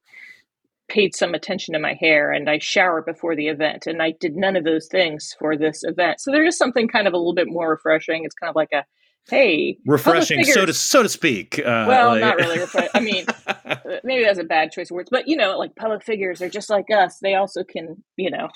paid 0.88 1.14
some 1.14 1.34
attention 1.34 1.74
to 1.74 1.80
my 1.80 1.94
hair, 1.94 2.30
and 2.30 2.48
I 2.48 2.58
showered 2.58 3.06
before 3.06 3.34
the 3.36 3.48
event, 3.48 3.86
and 3.86 4.02
I 4.02 4.12
did 4.20 4.36
none 4.36 4.56
of 4.56 4.64
those 4.64 4.88
things 4.88 5.34
for 5.38 5.56
this 5.56 5.82
event. 5.84 6.20
So 6.20 6.30
there 6.30 6.44
is 6.44 6.56
something 6.56 6.88
kind 6.88 7.06
of 7.06 7.14
a 7.14 7.18
little 7.18 7.34
bit 7.34 7.48
more 7.48 7.70
refreshing. 7.70 8.24
It's 8.24 8.34
kind 8.34 8.50
of 8.50 8.56
like 8.56 8.72
a 8.72 8.84
hey, 9.28 9.78
Refreshing, 9.86 10.42
so 10.44 10.66
to 10.66 10.72
so 10.72 11.02
to 11.02 11.08
speak. 11.08 11.58
Uh, 11.58 11.84
Well, 11.88 12.10
like- 12.10 12.20
not 12.20 12.36
really. 12.36 12.64
I 12.94 13.00
mean, 13.00 13.24
maybe 14.04 14.24
that's 14.24 14.38
a 14.38 14.44
bad 14.44 14.72
choice 14.72 14.90
of 14.90 14.96
words, 14.96 15.10
but 15.10 15.28
you 15.28 15.36
know, 15.36 15.58
like 15.58 15.76
public 15.76 16.02
figures 16.02 16.42
are 16.42 16.48
just 16.48 16.70
like 16.70 16.90
us. 16.90 17.18
They 17.20 17.34
also 17.34 17.64
can, 17.64 18.02
you 18.16 18.30
know, 18.30 18.48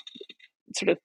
sort 0.75 0.89
of 0.89 0.97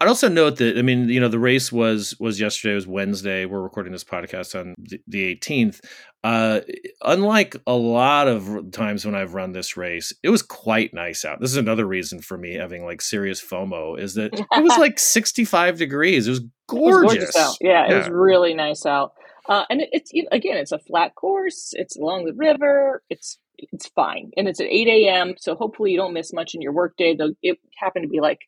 I'd 0.00 0.08
also 0.08 0.28
note 0.28 0.56
that 0.56 0.78
I 0.78 0.82
mean, 0.82 1.08
you 1.10 1.20
know, 1.20 1.28
the 1.28 1.38
race 1.38 1.70
was 1.70 2.14
was 2.18 2.40
yesterday, 2.40 2.72
it 2.72 2.76
was 2.76 2.86
Wednesday. 2.86 3.44
We're 3.44 3.60
recording 3.62 3.92
this 3.92 4.04
podcast 4.04 4.58
on 4.58 4.74
the- 4.78 5.36
18th. 5.36 5.80
Uh, 6.22 6.60
unlike 7.02 7.56
a 7.66 7.72
lot 7.74 8.28
of 8.28 8.70
times 8.72 9.06
when 9.06 9.14
I've 9.14 9.32
run 9.34 9.52
this 9.52 9.76
race, 9.76 10.12
it 10.22 10.28
was 10.30 10.42
quite 10.42 10.92
nice 10.92 11.24
out. 11.24 11.40
This 11.40 11.50
is 11.50 11.56
another 11.56 11.86
reason 11.86 12.20
for 12.20 12.36
me 12.36 12.54
having 12.54 12.84
like 12.84 13.00
serious 13.00 13.42
FOMO 13.42 13.98
is 13.98 14.14
that 14.14 14.32
it 14.38 14.62
was 14.62 14.76
like 14.78 14.98
65 14.98 15.78
degrees. 15.78 16.26
It 16.26 16.30
was 16.30 16.38
It 16.40 16.44
was 16.72 17.02
gorgeous. 17.04 17.36
out. 17.36 17.56
Yeah, 17.60 17.90
it 17.90 17.96
was 17.96 18.08
really 18.08 18.54
nice 18.54 18.84
out. 18.86 19.12
Uh, 19.48 19.64
and 19.70 19.80
it, 19.80 19.88
it's 19.92 20.12
again, 20.30 20.56
it's 20.58 20.72
a 20.72 20.78
flat 20.78 21.14
course. 21.14 21.70
It's 21.72 21.96
along 21.96 22.24
the 22.26 22.34
river. 22.34 23.02
It's 23.10 23.38
it's 23.58 23.88
fine, 23.88 24.30
and 24.38 24.48
it's 24.48 24.60
at 24.60 24.66
eight 24.66 24.88
a.m. 24.88 25.34
So 25.38 25.54
hopefully 25.54 25.90
you 25.90 25.96
don't 25.98 26.14
miss 26.14 26.32
much 26.32 26.54
in 26.54 26.62
your 26.62 26.72
workday. 26.72 27.14
Though 27.16 27.32
it 27.42 27.58
happened 27.78 28.04
to 28.04 28.08
be 28.08 28.20
like 28.20 28.40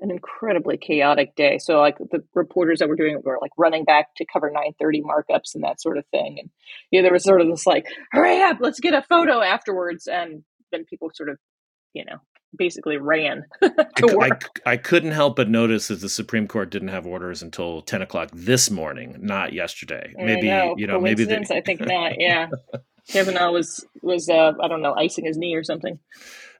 an 0.00 0.10
incredibly 0.10 0.76
chaotic 0.76 1.34
day. 1.36 1.58
So 1.58 1.78
like 1.78 1.98
the 1.98 2.22
reporters 2.34 2.80
that 2.80 2.88
were 2.88 2.96
doing 2.96 3.14
it 3.14 3.24
were 3.24 3.38
like 3.40 3.52
running 3.56 3.84
back 3.84 4.14
to 4.16 4.26
cover 4.30 4.50
nine 4.50 4.72
thirty 4.78 5.02
markups 5.02 5.54
and 5.54 5.64
that 5.64 5.80
sort 5.80 5.98
of 5.98 6.04
thing. 6.06 6.38
And 6.38 6.50
yeah, 6.90 7.02
there 7.02 7.12
was 7.12 7.24
sort 7.24 7.40
of 7.40 7.48
this 7.48 7.66
like, 7.66 7.86
hurry 8.12 8.42
up, 8.42 8.58
let's 8.60 8.80
get 8.80 8.94
a 8.94 9.02
photo 9.02 9.40
afterwards. 9.40 10.06
And 10.06 10.44
then 10.72 10.84
people 10.84 11.10
sort 11.14 11.30
of, 11.30 11.38
you 11.94 12.04
know, 12.04 12.18
basically 12.56 12.96
ran 12.98 13.44
I, 13.62 13.68
to 13.68 14.08
I, 14.10 14.14
work. 14.14 14.60
I 14.66 14.76
couldn't 14.76 15.12
help 15.12 15.36
but 15.36 15.48
notice 15.48 15.88
that 15.88 16.00
the 16.00 16.08
Supreme 16.08 16.46
Court 16.46 16.70
didn't 16.70 16.88
have 16.88 17.06
orders 17.06 17.42
until 17.42 17.82
10 17.82 18.02
o'clock 18.02 18.30
this 18.32 18.70
morning, 18.70 19.16
not 19.20 19.52
yesterday. 19.52 20.12
Maybe, 20.16 20.48
know, 20.48 20.74
you 20.76 20.86
know, 20.86 21.00
maybe 21.00 21.24
they. 21.24 21.36
I 21.50 21.60
think 21.60 21.80
not. 21.80 22.20
Yeah. 22.20 22.48
Kavanaugh 23.08 23.52
was 23.52 23.84
was 24.02 24.28
uh, 24.28 24.52
I 24.60 24.68
don't 24.68 24.82
know 24.82 24.94
icing 24.94 25.24
his 25.24 25.36
knee 25.36 25.54
or 25.54 25.64
something. 25.64 25.98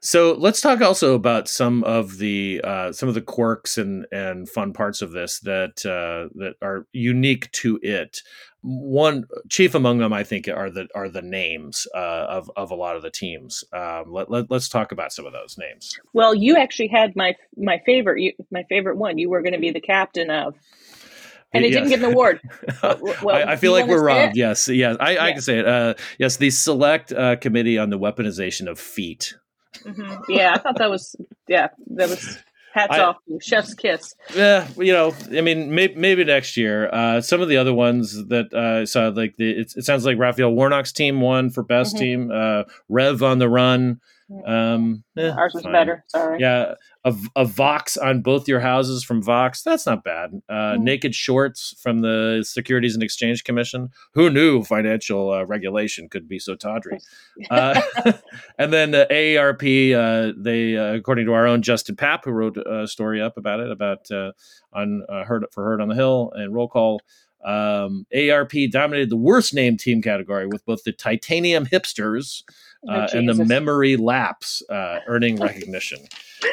So 0.01 0.33
let's 0.33 0.61
talk 0.61 0.81
also 0.81 1.15
about 1.15 1.47
some 1.47 1.83
of 1.83 2.17
the 2.17 2.61
uh, 2.63 2.91
some 2.91 3.09
of 3.09 3.15
the 3.15 3.21
quirks 3.21 3.77
and 3.77 4.05
and 4.11 4.47
fun 4.47 4.73
parts 4.73 5.01
of 5.01 5.11
this 5.11 5.39
that 5.41 5.85
uh, 5.85 6.29
that 6.35 6.55
are 6.61 6.87
unique 6.91 7.51
to 7.53 7.79
it. 7.81 8.21
One 8.61 9.25
chief 9.49 9.75
among 9.75 9.99
them, 9.99 10.13
I 10.13 10.23
think, 10.23 10.47
are 10.47 10.69
the 10.69 10.87
are 10.93 11.09
the 11.09 11.21
names 11.21 11.87
uh, 11.95 12.25
of 12.29 12.51
of 12.55 12.71
a 12.71 12.75
lot 12.75 12.95
of 12.95 13.01
the 13.01 13.11
teams. 13.11 13.63
Um, 13.73 14.05
let, 14.11 14.29
let, 14.29 14.51
us 14.51 14.67
talk 14.67 14.91
about 14.91 15.13
some 15.13 15.25
of 15.25 15.33
those 15.33 15.57
names. 15.57 15.97
Well, 16.13 16.35
you 16.35 16.57
actually 16.57 16.87
had 16.87 17.15
my 17.15 17.35
my 17.55 17.81
favorite 17.85 18.21
you, 18.21 18.33
my 18.51 18.63
favorite 18.69 18.97
one. 18.97 19.17
You 19.17 19.29
were 19.29 19.41
going 19.41 19.53
to 19.53 19.59
be 19.59 19.71
the 19.71 19.81
captain 19.81 20.29
of 20.29 20.55
and 21.57 21.65
it 21.65 21.71
yes. 21.71 21.77
didn't 21.77 21.89
get 21.89 21.99
an 21.99 22.13
award. 22.13 22.41
Well, 23.21 23.35
I, 23.35 23.53
I, 23.53 23.55
feel 23.55 23.71
like 23.71 23.87
we're 23.87 24.03
robbed. 24.03 24.35
Yes, 24.35 24.67
yes, 24.67 24.95
I, 24.99 25.11
yeah. 25.11 25.23
I, 25.23 25.31
can 25.31 25.41
say 25.41 25.59
it. 25.59 25.67
Uh, 25.67 25.95
yes, 26.19 26.37
the 26.37 26.49
Select 26.49 27.11
uh, 27.11 27.35
Committee 27.37 27.77
on 27.77 27.89
the 27.89 27.99
Weaponization 27.99 28.69
of 28.69 28.79
Feet 28.79 29.35
Mm-hmm. 29.83 30.31
Yeah, 30.31 30.53
I 30.53 30.57
thought 30.57 30.77
that 30.77 30.89
was 30.89 31.15
yeah, 31.47 31.69
that 31.95 32.09
was 32.09 32.37
hats 32.73 32.93
I, 32.93 32.99
off 32.99 33.17
chef's 33.41 33.73
kiss. 33.73 34.15
Yeah, 34.35 34.67
you 34.77 34.93
know, 34.93 35.13
I 35.35 35.41
mean, 35.41 35.73
maybe, 35.73 35.95
maybe 35.95 36.23
next 36.23 36.57
year. 36.57 36.89
Uh, 36.89 37.21
some 37.21 37.41
of 37.41 37.49
the 37.49 37.57
other 37.57 37.73
ones 37.73 38.27
that 38.27 38.53
uh, 38.53 38.81
I 38.81 38.83
saw, 38.85 39.07
like 39.09 39.35
the, 39.37 39.51
it, 39.51 39.73
it, 39.75 39.83
sounds 39.83 40.05
like 40.05 40.17
Raphael 40.17 40.51
Warnock's 40.51 40.91
team 40.91 41.21
won 41.21 41.49
for 41.49 41.63
best 41.63 41.95
mm-hmm. 41.95 42.03
team. 42.03 42.31
Uh, 42.31 42.63
Rev 42.89 43.23
on 43.23 43.39
the 43.39 43.49
run. 43.49 43.99
Um, 44.45 45.03
eh, 45.17 45.29
Ours 45.29 45.53
was 45.53 45.63
fine. 45.63 45.71
better. 45.71 46.03
Sorry. 46.07 46.39
Yeah, 46.41 46.73
a, 47.05 47.15
a 47.35 47.45
Vox 47.45 47.95
on 47.95 48.21
both 48.21 48.47
your 48.47 48.59
houses 48.59 49.03
from 49.03 49.21
Vox. 49.21 49.61
That's 49.63 49.85
not 49.85 50.03
bad. 50.03 50.31
Uh, 50.49 50.75
mm 50.75 50.87
Naked 50.87 51.15
shorts 51.15 51.75
from 51.81 51.99
the 51.99 52.43
Securities 52.47 52.93
and 52.93 53.03
Exchange 53.03 53.43
Commission. 53.43 53.89
Who 54.13 54.29
knew 54.29 54.63
financial 54.63 55.31
uh, 55.31 55.43
regulation 55.43 56.07
could 56.09 56.27
be 56.27 56.39
so 56.39 56.55
tawdry? 56.55 56.99
Uh, 57.51 57.79
and 58.57 58.73
then 58.73 58.95
uh, 58.95 59.05
AARP. 59.11 59.93
Uh, 59.93 60.33
they, 60.35 60.75
uh, 60.75 60.95
according 60.95 61.25
to 61.27 61.33
our 61.33 61.45
own 61.45 61.61
Justin 61.61 61.95
Papp, 61.95 62.25
who 62.25 62.31
wrote 62.31 62.57
a 62.57 62.87
story 62.87 63.21
up 63.21 63.37
about 63.37 63.59
it, 63.59 63.71
about 63.71 64.09
uh, 64.09 64.31
on 64.73 65.03
Heard 65.07 65.45
for 65.51 65.63
Heard 65.63 65.81
on 65.81 65.87
the 65.87 65.95
Hill 65.95 66.31
and 66.35 66.53
Roll 66.53 66.67
Call. 66.67 66.99
Um, 67.45 68.05
AARP 68.13 68.71
dominated 68.71 69.09
the 69.09 69.17
worst 69.17 69.53
named 69.53 69.79
team 69.79 70.01
category 70.01 70.47
with 70.47 70.65
both 70.65 70.83
the 70.83 70.91
Titanium 70.91 71.65
Hipsters 71.65 72.43
Oh, 72.87 72.93
uh, 72.93 73.07
and 73.13 73.27
the 73.27 73.45
memory 73.45 73.97
lapse 73.97 74.61
uh, 74.69 74.99
earning 75.07 75.37
recognition. 75.37 75.99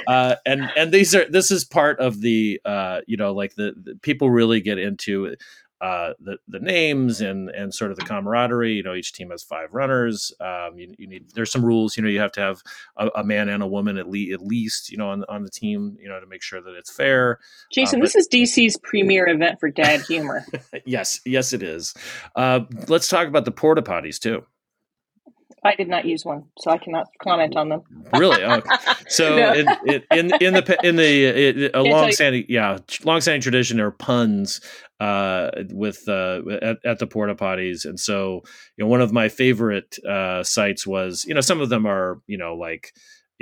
Uh, 0.06 0.36
and 0.44 0.70
and 0.76 0.92
these 0.92 1.14
are 1.14 1.28
this 1.30 1.50
is 1.50 1.64
part 1.64 2.00
of 2.00 2.20
the 2.20 2.60
uh, 2.64 3.00
you 3.06 3.16
know 3.16 3.32
like 3.32 3.54
the, 3.54 3.74
the 3.82 3.94
people 3.96 4.30
really 4.30 4.60
get 4.60 4.78
into 4.78 5.36
uh, 5.80 6.14
the 6.18 6.38
the 6.48 6.58
names 6.60 7.20
and 7.20 7.50
and 7.50 7.74
sort 7.74 7.90
of 7.90 7.98
the 7.98 8.04
camaraderie. 8.04 8.72
You 8.72 8.82
know, 8.82 8.94
each 8.94 9.12
team 9.12 9.30
has 9.30 9.42
five 9.42 9.72
runners. 9.72 10.32
Um, 10.40 10.78
you, 10.78 10.94
you, 10.98 11.06
need 11.06 11.30
there's 11.34 11.52
some 11.52 11.64
rules. 11.64 11.96
You 11.96 12.02
know, 12.02 12.08
you 12.08 12.20
have 12.20 12.32
to 12.32 12.40
have 12.40 12.62
a, 12.96 13.08
a 13.16 13.24
man 13.24 13.48
and 13.48 13.62
a 13.62 13.66
woman 13.66 13.98
at, 13.98 14.08
le- 14.08 14.32
at 14.32 14.40
least. 14.40 14.90
You 14.90 14.96
know, 14.96 15.10
on 15.10 15.24
on 15.28 15.42
the 15.42 15.50
team. 15.50 15.96
You 16.00 16.08
know, 16.08 16.18
to 16.18 16.26
make 16.26 16.42
sure 16.42 16.60
that 16.60 16.74
it's 16.74 16.90
fair. 16.90 17.38
Jason, 17.70 18.00
but, 18.00 18.06
this 18.06 18.14
is 18.16 18.28
DC's 18.28 18.78
premier 18.78 19.28
event 19.28 19.60
for 19.60 19.70
dad 19.70 20.00
humor. 20.02 20.46
yes, 20.86 21.20
yes, 21.24 21.52
it 21.52 21.62
is. 21.62 21.94
let's 22.34 23.08
talk 23.08 23.28
about 23.28 23.44
the 23.44 23.52
porta 23.52 23.82
potties 23.82 24.18
too. 24.18 24.44
I 25.64 25.74
did 25.74 25.88
not 25.88 26.04
use 26.04 26.24
one, 26.24 26.44
so 26.58 26.70
I 26.70 26.78
cannot 26.78 27.06
comment 27.22 27.56
on 27.56 27.70
them. 27.70 27.82
really? 28.12 28.42
Oh. 28.44 28.60
So 29.08 29.36
no. 29.36 29.52
in, 29.52 29.66
in, 30.10 30.34
in 30.40 30.54
the 30.54 30.78
in 30.82 30.96
the 30.96 31.70
a 31.74 31.82
long-standing 31.82 32.46
yeah 32.48 32.78
long-standing 33.04 33.42
tradition 33.42 33.78
are 33.78 33.90
puns 33.90 34.60
uh, 34.98 35.50
with 35.70 36.08
uh, 36.08 36.40
at, 36.62 36.78
at, 36.84 36.98
the 36.98 37.06
porta 37.06 37.34
potties, 37.34 37.84
and 37.84 38.00
so 38.00 38.42
you 38.76 38.84
know 38.84 38.88
one 38.88 39.02
of 39.02 39.12
my 39.12 39.28
favorite 39.28 39.96
uh, 40.08 40.42
sites 40.42 40.86
was 40.86 41.24
you 41.26 41.34
know 41.34 41.40
some 41.40 41.60
of 41.60 41.68
them 41.68 41.86
are 41.86 42.20
you 42.26 42.38
know 42.38 42.54
like 42.54 42.92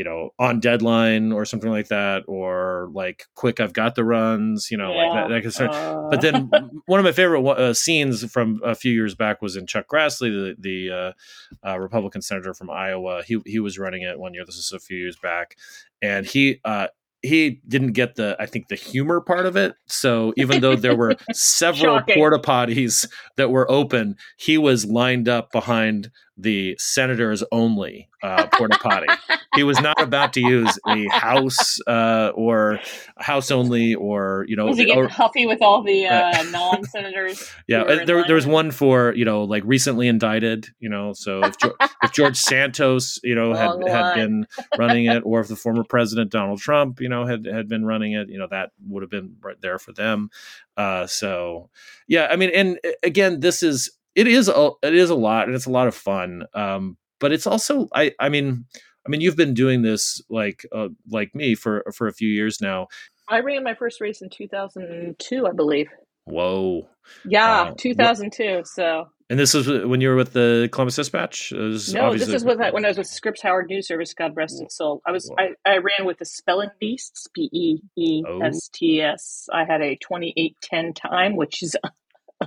you 0.03 0.11
know, 0.11 0.31
on 0.37 0.59
deadline 0.59 1.31
or 1.31 1.45
something 1.45 1.71
like 1.71 1.87
that, 1.87 2.25
or 2.27 2.91
like 2.93 3.27
quick, 3.37 3.61
I've 3.61 3.73
got 3.73 3.95
the 3.95 4.03
runs, 4.03 4.67
you 4.69 4.77
know, 4.77 4.93
yeah. 4.93 5.27
like 5.27 5.45
that. 5.45 5.59
that 5.59 5.71
uh. 5.71 6.09
But 6.11 6.21
then 6.21 6.51
one 6.87 6.99
of 6.99 7.05
my 7.05 7.13
favorite 7.13 7.47
uh, 7.49 7.73
scenes 7.73 8.29
from 8.33 8.61
a 8.65 8.75
few 8.75 8.91
years 8.91 9.15
back 9.15 9.41
was 9.41 9.55
in 9.55 9.69
Chuck 9.69 9.87
Grassley, 9.87 10.31
the, 10.31 10.57
the 10.59 10.91
uh, 10.91 11.69
uh, 11.69 11.79
Republican 11.79 12.21
senator 12.21 12.53
from 12.53 12.69
Iowa. 12.69 13.23
He 13.25 13.41
he 13.47 13.61
was 13.61 13.79
running 13.79 14.03
it 14.03 14.19
one 14.19 14.35
year. 14.35 14.45
This 14.45 14.57
is 14.57 14.73
a 14.73 14.81
few 14.81 14.97
years 14.97 15.17
back, 15.23 15.55
and 16.03 16.27
he 16.27 16.59
uh, 16.65 16.89
he 17.23 17.61
didn't 17.69 17.93
get 17.93 18.17
the 18.17 18.37
I 18.41 18.47
think 18.47 18.67
the 18.67 18.75
humor 18.75 19.21
part 19.21 19.47
of 19.47 19.57
it. 19.57 19.75
So 19.87 20.35
even 20.37 20.61
though 20.61 20.75
there 20.75 20.97
were 20.97 21.15
several 21.33 22.03
porta 22.03 22.39
potties 22.39 23.07
that 23.37 23.51
were 23.51 23.71
open, 23.71 24.17
he 24.37 24.59
was 24.59 24.85
lined 24.85 25.29
up 25.29 25.53
behind 25.53 26.11
the 26.43 26.77
senators 26.79 27.43
only 27.53 28.09
uh, 28.23 28.47
porta 28.49 28.79
potty. 28.79 29.07
he 29.55 29.63
was 29.63 29.81
not 29.81 30.01
about 30.01 30.33
to 30.33 30.41
use 30.41 30.79
a 30.89 31.07
house 31.09 31.79
uh, 31.87 32.33
or 32.35 32.81
house 33.19 33.51
only 33.51 33.95
or 33.95 34.45
you 34.49 34.57
know. 34.57 34.67
Was 34.67 34.79
he 34.79 34.85
getting 34.85 35.05
or, 35.05 35.09
huffy 35.09 35.47
with 35.47 35.61
all 35.63 35.83
the 35.83 36.07
uh, 36.07 36.43
non 36.51 36.85
senators? 36.85 37.51
Yeah, 37.69 37.85
there, 37.85 38.25
there 38.27 38.35
was 38.35 38.47
one 38.47 38.71
for 38.71 39.15
you 39.15 39.25
know 39.25 39.45
like 39.45 39.63
recently 39.65 40.09
indicted. 40.09 40.69
You 40.81 40.89
know, 40.89 41.13
so 41.13 41.45
if, 41.45 41.57
George, 41.59 41.75
if 42.03 42.13
George 42.13 42.37
Santos 42.39 43.19
you 43.23 43.35
know 43.35 43.55
had 43.55 43.89
had 43.89 44.15
been 44.15 44.47
running 44.77 45.07
it, 45.07 45.23
or 45.25 45.41
if 45.41 45.49
the 45.49 45.57
former 45.57 45.85
president 45.85 46.31
Donald 46.31 46.59
Trump 46.59 47.01
you 47.01 47.09
know 47.09 47.25
had 47.25 47.47
had 47.47 47.69
been 47.69 47.85
running 47.85 48.13
it, 48.13 48.29
you 48.29 48.39
know 48.39 48.49
that 48.51 48.71
would 48.89 49.03
have 49.03 49.11
been 49.11 49.37
right 49.43 49.61
there 49.61 49.79
for 49.79 49.93
them. 49.93 50.31
Uh, 50.77 51.07
so 51.07 51.71
yeah, 52.09 52.29
I 52.31 52.37
mean, 52.37 52.51
and 52.53 52.79
again, 53.03 53.41
this 53.41 53.63
is 53.63 53.91
it 54.15 54.27
is 54.27 54.49
a 54.49 54.71
it 54.83 54.95
is 54.95 55.11
a 55.11 55.15
lot 55.15 55.47
and 55.47 55.55
it's 55.55 55.67
a 55.67 55.71
lot 55.71 55.89
of 55.89 55.95
fun. 55.95 56.45
Um, 56.55 56.97
but 57.21 57.33
it's 57.33 57.47
also 57.47 57.89
I 57.95 58.13
I 58.19 58.29
mean 58.29 58.67
I 59.07 59.11
mean 59.11 59.21
you've 59.21 59.37
been 59.37 59.55
doing 59.55 59.83
this 59.83 60.23
like 60.29 60.67
uh, 60.73 60.89
like 61.11 61.35
me 61.35 61.55
for 61.55 61.85
for 61.95 62.07
a 62.07 62.13
few 62.13 62.29
years 62.29 62.61
now. 62.61 62.89
I 63.29 63.41
ran 63.41 63.65
my 63.65 63.75
first 63.75 64.01
race 64.01 64.21
in 64.21 64.29
2002, 64.31 65.47
I 65.47 65.53
believe. 65.53 65.89
Whoa. 66.25 66.89
Yeah, 67.25 67.63
uh, 67.63 67.75
2002. 67.77 68.63
so. 68.65 69.09
And 69.31 69.39
this 69.39 69.55
is 69.55 69.67
when 69.87 70.03
you 70.03 70.11
were 70.11 70.17
with 70.17 70.35
the 70.35 70.69
Columbus 70.71 70.97
Dispatch. 70.97 71.53
no, 71.53 71.71
this 72.13 72.29
is 72.29 72.45
with 72.45 72.59
when 72.73 72.85
I 72.85 72.89
was 72.89 72.99
with 72.99 73.07
Scripps 73.07 73.41
Howard 73.41 73.69
News 73.69 73.89
Service. 73.89 74.13
God 74.13 74.37
rest 74.37 74.61
its 74.61 74.77
soul. 74.77 75.01
I 75.07 75.11
was 75.11 75.33
I, 75.39 75.55
I 75.65 75.79
ran 75.79 76.05
with 76.05 76.19
the 76.19 76.27
Spelling 76.27 76.69
Beasts, 76.79 77.29
B 77.33 77.49
E 77.51 77.79
E 77.97 78.23
S 78.45 78.69
T 78.75 79.01
S. 79.01 79.49
I 79.51 79.65
had 79.65 79.81
a 79.81 79.97
2810 79.97 80.93
time, 80.93 81.37
which 81.37 81.63
is 81.63 81.75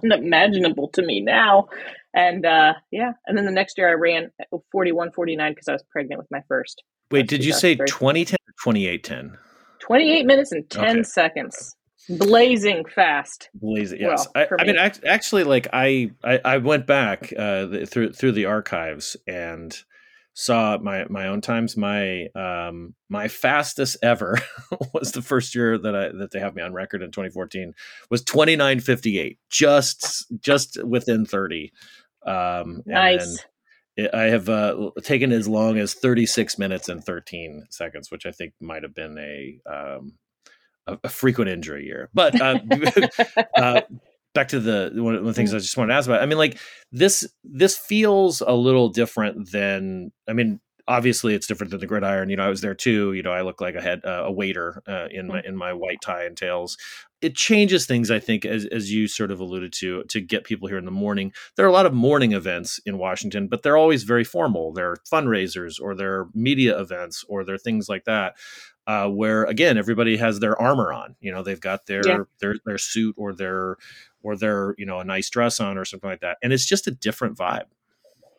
unimaginable 0.03 0.89
to 0.93 1.01
me 1.01 1.21
now. 1.21 1.67
And 2.13 2.45
uh, 2.45 2.73
yeah, 2.91 3.11
and 3.27 3.37
then 3.37 3.45
the 3.45 3.51
next 3.51 3.77
year 3.77 3.89
I 3.89 3.93
ran 3.93 4.31
41 4.71 5.11
49 5.11 5.51
because 5.51 5.67
I 5.67 5.73
was 5.73 5.83
pregnant 5.91 6.19
with 6.19 6.31
my 6.31 6.41
first. 6.47 6.81
Wait, 7.11 7.27
did 7.27 7.43
you 7.43 7.53
say 7.53 7.75
2010 7.75 8.35
or 8.35 8.73
2810? 8.73 9.37
28 9.79 10.25
minutes 10.25 10.51
and 10.51 10.67
10 10.69 10.83
okay. 10.83 11.03
seconds. 11.03 11.75
Blazing 12.09 12.85
fast. 12.85 13.49
Blazing, 13.55 13.99
yes. 13.99 14.27
Well, 14.35 14.47
I, 14.51 14.61
I, 14.61 14.65
mean, 14.65 14.77
actually, 14.77 15.43
like 15.43 15.67
I, 15.73 16.11
I, 16.23 16.39
I 16.45 16.57
went 16.57 16.85
back 16.85 17.33
uh, 17.37 17.85
through 17.87 18.13
through 18.13 18.33
the 18.33 18.45
archives 18.45 19.17
and 19.27 19.75
saw 20.35 20.77
my 20.77 21.05
my 21.09 21.27
own 21.27 21.39
times 21.39 21.77
my 21.77 22.27
um 22.35 22.93
my 23.09 23.27
fastest 23.27 23.95
ever 24.03 24.37
was 24.93 25.13
the 25.13 25.21
first 25.21 25.55
year 25.55 25.77
that 25.77 25.95
I 25.95 26.09
that 26.09 26.31
they 26.31 26.39
have 26.39 26.55
me 26.55 26.61
on 26.61 26.73
record 26.73 27.01
in 27.01 27.09
2014 27.09 27.73
was 28.09 28.21
2958 28.23 29.39
just 29.49 30.25
just 30.39 30.83
within 30.83 31.25
30 31.25 31.71
um 32.27 32.83
nice. 32.85 33.45
it, 33.95 34.13
I 34.13 34.23
have 34.23 34.49
uh, 34.49 34.91
taken 35.03 35.31
as 35.31 35.47
long 35.47 35.77
as 35.77 35.93
36 35.93 36.59
minutes 36.59 36.89
and 36.89 37.03
13 37.03 37.67
seconds 37.69 38.11
which 38.11 38.25
I 38.25 38.31
think 38.31 38.53
might 38.59 38.83
have 38.83 38.93
been 38.93 39.17
a 39.17 39.59
um 39.65 40.17
a, 40.87 40.97
a 41.03 41.09
frequent 41.09 41.49
injury 41.49 41.85
year. 41.85 42.09
But 42.13 42.39
uh, 42.39 42.59
uh 43.57 43.81
back 44.35 44.49
to 44.49 44.59
the 44.59 44.91
one 44.93 45.15
of 45.15 45.25
the 45.25 45.33
things 45.33 45.51
mm. 45.51 45.55
I 45.55 45.59
just 45.59 45.75
wanted 45.75 45.93
to 45.93 45.97
ask 45.97 46.07
about. 46.07 46.21
I 46.21 46.27
mean, 46.27 46.37
like 46.37 46.59
this 46.91 47.27
this 47.43 47.75
feels 47.75 48.41
a 48.41 48.53
little 48.53 48.89
different 48.89 49.51
than 49.51 50.11
I 50.29 50.33
mean, 50.33 50.59
obviously 50.87 51.33
it's 51.33 51.47
different 51.47 51.71
than 51.71 51.79
the 51.79 51.87
gridiron. 51.87 52.29
You 52.29 52.35
know, 52.35 52.45
I 52.45 52.49
was 52.49 52.61
there 52.61 52.75
too. 52.75 53.13
You 53.13 53.23
know, 53.23 53.31
I 53.31 53.41
look 53.41 53.61
like 53.61 53.75
I 53.75 53.81
had 53.81 54.05
uh, 54.05 54.25
a 54.25 54.31
waiter 54.31 54.83
uh, 54.87 55.07
in 55.09 55.27
my 55.27 55.41
mm. 55.41 55.45
in 55.45 55.57
my 55.57 55.73
white 55.73 56.01
tie 56.03 56.25
and 56.25 56.37
tails. 56.37 56.77
It 57.21 57.35
changes 57.35 57.87
things, 57.87 58.11
I 58.11 58.19
think, 58.19 58.45
as 58.45 58.65
as 58.67 58.91
you 58.91 59.07
sort 59.07 59.31
of 59.31 59.39
alluded 59.39 59.73
to, 59.73 60.03
to 60.03 60.21
get 60.21 60.43
people 60.43 60.67
here 60.67 60.77
in 60.77 60.85
the 60.85 60.91
morning. 60.91 61.33
There 61.55 61.65
are 61.65 61.69
a 61.69 61.73
lot 61.73 61.87
of 61.87 61.93
morning 61.93 62.33
events 62.33 62.79
in 62.85 62.99
Washington, 62.99 63.47
but 63.47 63.63
they're 63.63 63.77
always 63.77 64.03
very 64.03 64.23
formal. 64.23 64.73
They're 64.73 64.97
fundraisers 65.11 65.81
or 65.81 65.95
they're 65.95 66.27
media 66.35 66.79
events 66.79 67.23
or 67.27 67.43
they're 67.43 67.57
things 67.57 67.89
like 67.89 68.03
that. 68.05 68.35
Uh, 68.87 69.09
where 69.09 69.45
again 69.45 69.79
everybody 69.79 70.15
has 70.15 70.39
their 70.39 70.59
armor 70.61 70.93
on 70.93 71.15
you 71.19 71.31
know 71.31 71.41
they've 71.41 71.59
got 71.59 71.87
their 71.87 72.01
yeah. 72.05 72.19
their 72.39 72.55
their 72.65 72.77
suit 72.77 73.15
or 73.17 73.33
their 73.33 73.77
or 74.21 74.35
they're 74.35 74.75
you 74.77 74.85
know 74.85 74.99
a 74.99 75.03
nice 75.03 75.27
dress 75.29 75.59
on 75.59 75.75
or 75.77 75.85
something 75.85 76.09
like 76.09 76.21
that 76.21 76.37
and 76.43 76.53
it's 76.53 76.65
just 76.65 76.85
a 76.85 76.91
different 76.91 77.35
vibe. 77.35 77.65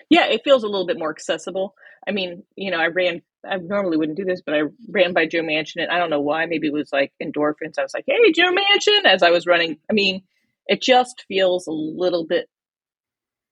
Yeah 0.08 0.26
it 0.26 0.42
feels 0.44 0.62
a 0.62 0.68
little 0.68 0.86
bit 0.86 1.00
more 1.00 1.10
accessible. 1.10 1.74
I 2.06 2.12
mean 2.12 2.44
you 2.54 2.70
know 2.70 2.78
i 2.78 2.86
ran 2.86 3.22
i 3.44 3.56
normally 3.56 3.96
wouldn't 3.96 4.16
do 4.16 4.24
this 4.24 4.40
but 4.40 4.54
i 4.54 4.62
ran 4.88 5.12
by 5.12 5.26
joe 5.26 5.42
manchin 5.42 5.82
and 5.82 5.90
i 5.90 5.98
don't 5.98 6.10
know 6.10 6.20
why 6.20 6.46
maybe 6.46 6.68
it 6.68 6.72
was 6.72 6.92
like 6.92 7.12
endorphins. 7.20 7.76
I 7.76 7.82
was 7.82 7.94
like 7.94 8.04
hey 8.06 8.30
joe 8.30 8.52
manchin 8.52 9.04
as 9.04 9.24
i 9.24 9.30
was 9.30 9.46
running. 9.46 9.78
I 9.90 9.94
mean 9.94 10.22
it 10.68 10.80
just 10.80 11.24
feels 11.26 11.66
a 11.66 11.72
little 11.72 12.24
bit 12.24 12.48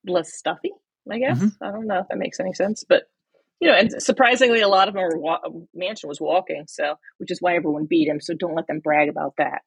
less 0.06 0.32
stuffy 0.32 0.70
I 1.10 1.18
guess. 1.18 1.38
Mm-hmm. 1.38 1.64
I 1.64 1.70
don't 1.70 1.86
know 1.86 1.98
if 1.98 2.08
that 2.08 2.18
makes 2.18 2.40
any 2.40 2.54
sense, 2.54 2.84
but 2.88 3.04
you 3.60 3.68
know, 3.68 3.74
and 3.74 3.90
surprisingly, 4.02 4.60
a 4.60 4.68
lot 4.68 4.88
of 4.88 4.94
them 4.94 5.02
were 5.02 5.18
wa- 5.18 5.40
Manchin 5.76 6.08
was 6.08 6.20
walking, 6.20 6.64
so 6.68 6.96
which 7.18 7.30
is 7.30 7.40
why 7.40 7.54
everyone 7.54 7.86
beat 7.86 8.08
him. 8.08 8.20
So 8.20 8.34
don't 8.34 8.54
let 8.54 8.66
them 8.66 8.80
brag 8.80 9.08
about 9.08 9.34
that. 9.38 9.62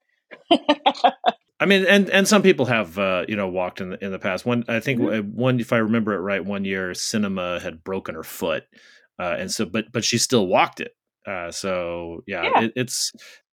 I 1.60 1.66
mean, 1.66 1.86
and 1.86 2.10
and 2.10 2.28
some 2.28 2.44
people 2.44 2.66
have 2.68 3.00
uh, 3.00 3.26
you 3.28 3.36
know 3.36 3.48
walked 3.48 3.82
in 3.82 3.92
the 3.92 4.04
in 4.04 4.12
the 4.12 4.20
past. 4.20 4.46
One, 4.46 4.64
I 4.68 4.80
think 4.80 5.00
mm-hmm. 5.00 5.30
one, 5.36 5.60
if 5.60 5.74
I 5.74 5.78
remember 5.78 6.14
it 6.14 6.20
right, 6.20 6.44
one 6.44 6.66
year 6.66 6.92
Sinema 6.92 7.62
had 7.62 7.84
broken 7.84 8.16
her 8.16 8.24
foot, 8.24 8.64
uh, 9.20 9.36
and 9.40 9.52
so 9.52 9.66
but 9.66 9.86
but 9.92 10.04
she 10.04 10.18
still 10.18 10.48
walked 10.48 10.80
it. 10.80 10.92
Uh, 11.26 11.52
so 11.52 12.24
yeah, 12.28 12.44
yeah. 12.44 12.62
It, 12.64 12.74
it's. 12.76 13.12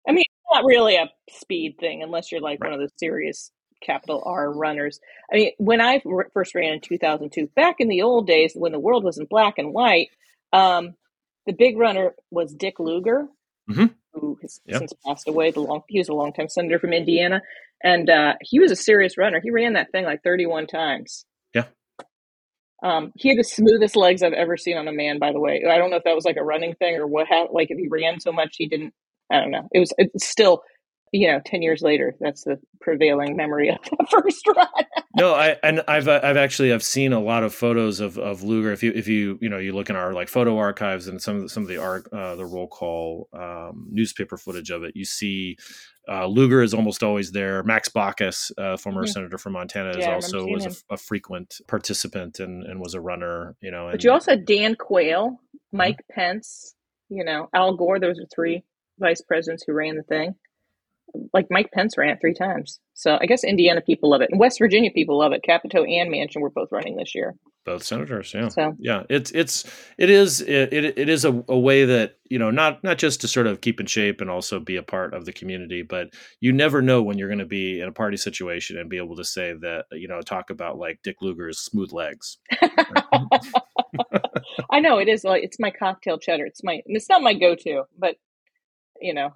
I 0.08 0.14
mean, 0.14 0.24
it's 0.28 0.52
not 0.52 0.66
really 0.66 0.96
a 0.96 1.10
speed 1.30 1.76
thing 1.80 2.02
unless 2.02 2.32
you're 2.32 2.42
like 2.42 2.60
right. 2.62 2.72
one 2.72 2.82
of 2.82 2.88
the 2.88 2.92
serious 2.98 3.52
capital 3.82 4.24
R 4.26 4.52
runners. 4.52 5.00
I 5.32 5.36
mean, 5.36 5.52
when 5.58 5.82
I 5.82 6.02
first 6.34 6.56
ran 6.56 6.74
in 6.74 6.82
2002, 6.82 7.48
back 7.56 7.76
in 7.80 7.88
the 7.88 8.02
old 8.02 8.28
days 8.28 8.54
when 8.56 8.72
the 8.72 8.80
world 8.80 9.04
was 9.04 9.18
in 9.18 9.26
black 9.26 9.58
and 9.58 9.74
white, 9.74 10.10
um, 10.54 10.96
the 11.46 11.54
big 11.54 11.78
runner 11.78 12.14
was 12.30 12.54
Dick 12.54 12.80
Lugar, 12.80 13.28
mm-hmm. 13.70 13.88
who 14.14 14.38
has 14.42 14.60
yep. 14.66 14.80
since 14.80 14.94
passed 15.06 15.28
away. 15.28 15.52
The 15.52 15.62
long 15.62 15.82
he 15.88 16.00
was 16.00 16.10
a 16.10 16.14
longtime 16.14 16.50
senator 16.50 16.80
from 16.80 16.94
Indiana, 16.94 17.42
and 17.84 18.10
uh, 18.10 18.34
he 18.42 18.60
was 18.60 18.72
a 18.72 18.76
serious 18.76 19.18
runner. 19.18 19.40
He 19.42 19.52
ran 19.52 19.74
that 19.74 19.92
thing 19.92 20.06
like 20.06 20.24
31 20.24 20.68
times. 20.68 21.26
Yeah. 21.54 21.66
Um, 22.84 23.12
he 23.16 23.30
had 23.30 23.38
the 23.38 23.44
smoothest 23.44 23.96
legs 23.96 24.24
I've 24.24 24.34
ever 24.34 24.58
seen 24.58 24.78
on 24.78 24.88
a 24.88 24.92
man. 24.92 25.20
By 25.20 25.32
the 25.32 25.40
way, 25.40 25.64
I 25.70 25.78
don't 25.78 25.90
know 25.90 25.98
if 25.98 26.04
that 26.04 26.16
was 26.16 26.26
like 26.26 26.38
a 26.38 26.44
running 26.44 26.76
thing 26.76 26.96
or 26.96 27.08
what. 27.08 27.28
Happened. 27.28 27.54
Like 27.54 27.72
if 27.72 27.78
he 27.78 27.88
ran 27.88 28.20
so 28.20 28.32
much, 28.32 28.56
he 28.58 28.68
didn't. 28.68 28.94
I 29.32 29.40
don't 29.40 29.52
know. 29.52 29.68
It 29.72 29.80
was 29.80 29.94
it's 29.98 30.28
still 30.28 30.64
you 31.12 31.28
know, 31.28 31.42
10 31.46 31.62
years 31.62 31.82
later, 31.82 32.16
that's 32.20 32.46
the 32.46 32.58
prevailing 32.80 33.36
memory 33.36 33.70
of 33.70 33.80
the 33.84 34.06
first 34.10 34.48
run. 34.48 34.68
no, 35.18 35.34
I, 35.34 35.58
and 35.62 35.84
I've, 35.88 36.08
uh, 36.08 36.22
I've 36.24 36.38
actually, 36.38 36.72
I've 36.72 36.84
seen 36.84 37.12
a 37.12 37.20
lot 37.20 37.44
of 37.44 37.54
photos 37.54 38.00
of, 38.00 38.18
of 38.18 38.44
Lugar. 38.44 38.72
If 38.72 38.82
you, 38.82 38.94
if 38.96 39.10
you, 39.10 39.38
you 39.42 39.50
know, 39.50 39.58
you 39.58 39.74
look 39.74 39.90
in 39.90 39.98
our 39.98 40.14
like 40.14 40.30
photo 40.30 40.58
archives 40.58 41.08
and 41.08 41.22
some 41.22 41.36
of 41.38 41.42
the, 41.44 41.50
some 41.50 41.64
of 41.64 41.70
the 41.70 41.78
art, 41.78 42.08
uh, 42.14 42.36
the 42.36 42.46
roll 42.46 42.68
call, 42.68 43.28
um, 43.34 43.88
newspaper 43.92 44.38
footage 44.38 44.70
of 44.70 44.84
it, 44.84 44.96
you 44.96 45.04
see, 45.04 45.58
uh, 46.10 46.26
Lugar 46.28 46.64
is 46.64 46.74
almost 46.74 47.04
always 47.04 47.32
there. 47.32 47.62
Max 47.64 47.90
Baucus, 47.90 48.52
uh, 48.58 48.78
former 48.78 49.04
mm-hmm. 49.04 49.12
senator 49.12 49.38
from 49.38 49.54
Montana, 49.54 49.90
is 49.92 50.08
also 50.08 50.46
was 50.46 50.66
a, 50.66 50.94
a, 50.94 50.98
frequent 50.98 51.62
participant 51.68 52.40
and, 52.40 52.64
and 52.64 52.80
was 52.80 52.96
a 52.96 53.02
runner. 53.02 53.56
You 53.62 53.70
know, 53.70 53.88
and, 53.88 53.94
but 53.94 54.04
you 54.04 54.12
also 54.12 54.32
had 54.32 54.46
Dan 54.46 54.76
Quayle, 54.76 55.40
Mike 55.72 55.98
mm-hmm. 55.98 56.20
Pence, 56.20 56.74
you 57.10 57.24
know, 57.24 57.50
Al 57.54 57.76
Gore. 57.76 58.00
Those 58.00 58.20
are 58.20 58.26
three 58.34 58.64
vice 58.98 59.22
presidents 59.22 59.64
who 59.66 59.74
ran 59.74 59.96
the 59.96 60.04
thing 60.04 60.36
like 61.34 61.48
Mike 61.50 61.72
Pence 61.74 61.98
ran 61.98 62.10
it 62.10 62.20
three 62.22 62.34
times. 62.34 62.80
So 62.94 63.18
I 63.20 63.26
guess 63.26 63.44
Indiana 63.44 63.82
people 63.82 64.10
love 64.10 64.22
it, 64.22 64.30
and 64.32 64.40
West 64.40 64.60
Virginia 64.60 64.92
people 64.92 65.18
love 65.18 65.32
it. 65.32 65.44
Capito 65.44 65.84
and 65.84 66.12
Manchin 66.12 66.42
were 66.42 66.50
both 66.50 66.72
running 66.72 66.96
this 66.98 67.16
year. 67.16 67.36
Both 67.64 67.84
senators, 67.84 68.34
yeah, 68.34 68.48
so. 68.48 68.76
yeah. 68.80 69.04
It's 69.10 69.30
it's 69.32 69.66
it 69.98 70.10
is 70.10 70.42
it 70.42 70.74
it 70.74 71.10
is 71.10 71.26
a, 71.26 71.44
a 71.48 71.58
way 71.58 71.86
that 71.86 72.16
you 72.30 72.40
know 72.40 72.50
not 72.50 72.84
not 72.84 72.98
just 72.98 73.22
to 73.22 73.28
sort 73.28 73.46
of 73.46 73.62
keep 73.62 73.80
in 73.80 73.86
shape 73.86 74.20
and 74.20 74.32
also 74.32 74.60
be 74.60 74.78
a 74.78 74.84
part 74.84 75.14
of 75.14 75.26
the 75.26 75.34
community, 75.34 75.84
but 75.84 76.10
you 76.40 76.52
never 76.52 76.82
know 76.82 77.04
when 77.04 77.20
you're 77.20 77.28
going 77.30 77.38
to 77.40 77.46
be 77.46 77.80
in 77.80 77.88
a 77.88 77.92
party 77.92 78.18
situation 78.18 78.78
and 78.78 78.90
be 78.90 78.98
able 78.98 79.16
to 79.16 79.24
say 79.24 79.54
that 79.62 79.86
you 79.92 80.08
know 80.08 80.22
talk 80.22 80.50
about 80.50 80.80
like 80.80 81.00
Dick 81.04 81.18
Lugar's 81.22 81.60
smooth 81.60 81.92
legs. 81.92 82.38
I 84.72 84.80
know 84.80 84.98
it 84.98 85.08
is 85.08 85.24
like 85.24 85.44
it's 85.44 85.60
my 85.60 85.70
cocktail 85.70 86.18
cheddar. 86.18 86.46
It's 86.46 86.64
my 86.64 86.82
it's 86.86 87.10
not 87.10 87.22
my 87.22 87.34
go 87.34 87.56
to, 87.56 87.84
but 87.98 88.16
you 89.00 89.14
know 89.14 89.34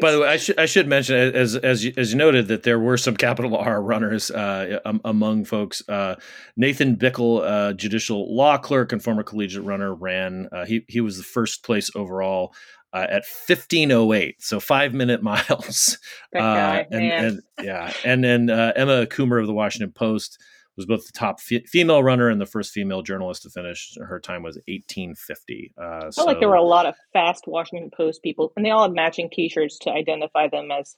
by 0.00 0.12
the 0.12 0.20
way, 0.20 0.28
I 0.28 0.36
should 0.36 0.58
I 0.58 0.66
should 0.66 0.88
mention 0.88 1.16
as 1.16 1.56
as 1.56 1.84
you, 1.84 1.92
as 1.96 2.12
you 2.12 2.18
noted 2.18 2.48
that 2.48 2.62
there 2.62 2.78
were 2.78 2.96
some 2.96 3.16
capital 3.16 3.56
R 3.56 3.82
runners 3.82 4.30
uh, 4.30 4.80
among 5.04 5.44
folks. 5.44 5.82
Uh, 5.88 6.16
Nathan 6.56 6.96
Bickel, 6.96 7.42
uh, 7.42 7.72
judicial 7.74 8.34
law 8.34 8.58
clerk 8.58 8.92
and 8.92 9.02
former 9.02 9.22
collegiate 9.22 9.64
runner, 9.64 9.94
ran. 9.94 10.48
Uh, 10.52 10.64
he 10.64 10.84
he 10.88 11.00
was 11.00 11.16
the 11.16 11.22
first 11.22 11.64
place 11.64 11.90
overall 11.94 12.54
uh, 12.92 13.06
at 13.08 13.24
fifteen 13.24 13.92
oh 13.92 14.12
eight, 14.12 14.42
so 14.42 14.60
five 14.60 14.94
minute 14.94 15.22
miles. 15.22 15.98
Uh, 16.34 16.38
guy, 16.38 16.86
and, 16.90 17.04
and, 17.04 17.40
yeah, 17.62 17.92
and 18.04 18.24
then 18.24 18.50
Emma 18.50 19.06
Coomer 19.06 19.40
of 19.40 19.46
the 19.46 19.54
Washington 19.54 19.92
Post 19.92 20.38
was 20.76 20.86
both 20.86 21.06
the 21.06 21.12
top 21.12 21.38
f- 21.40 21.66
female 21.66 22.02
runner 22.02 22.28
and 22.28 22.40
the 22.40 22.46
first 22.46 22.72
female 22.72 23.02
journalist 23.02 23.42
to 23.42 23.50
finish. 23.50 23.96
Her 24.00 24.20
time 24.20 24.42
was 24.42 24.56
1850. 24.66 25.74
Uh, 25.78 25.82
I 25.82 26.00
felt 26.00 26.14
so, 26.14 26.24
like 26.24 26.40
there 26.40 26.48
were 26.48 26.54
a 26.54 26.62
lot 26.62 26.86
of 26.86 26.94
fast 27.12 27.44
Washington 27.46 27.90
Post 27.96 28.22
people, 28.22 28.52
and 28.56 28.64
they 28.64 28.70
all 28.70 28.82
had 28.82 28.92
matching 28.92 29.30
T-shirts 29.30 29.78
to 29.80 29.90
identify 29.90 30.48
them 30.48 30.70
as. 30.70 30.96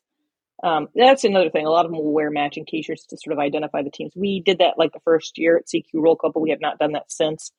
Um, 0.64 0.88
that's 0.94 1.24
another 1.24 1.50
thing. 1.50 1.66
A 1.66 1.70
lot 1.70 1.84
of 1.84 1.92
them 1.92 2.00
will 2.00 2.14
wear 2.14 2.30
matching 2.30 2.64
T-shirts 2.64 3.04
to 3.06 3.18
sort 3.18 3.34
of 3.34 3.38
identify 3.38 3.82
the 3.82 3.90
teams. 3.90 4.12
We 4.16 4.40
did 4.40 4.58
that 4.58 4.78
like 4.78 4.92
the 4.92 5.00
first 5.00 5.36
year 5.36 5.58
at 5.58 5.66
CQ 5.66 5.84
Roll 5.94 6.16
Call, 6.16 6.32
but 6.32 6.40
we 6.40 6.48
have 6.48 6.62
not 6.62 6.78
done 6.78 6.92
that 6.92 7.12
since. 7.12 7.52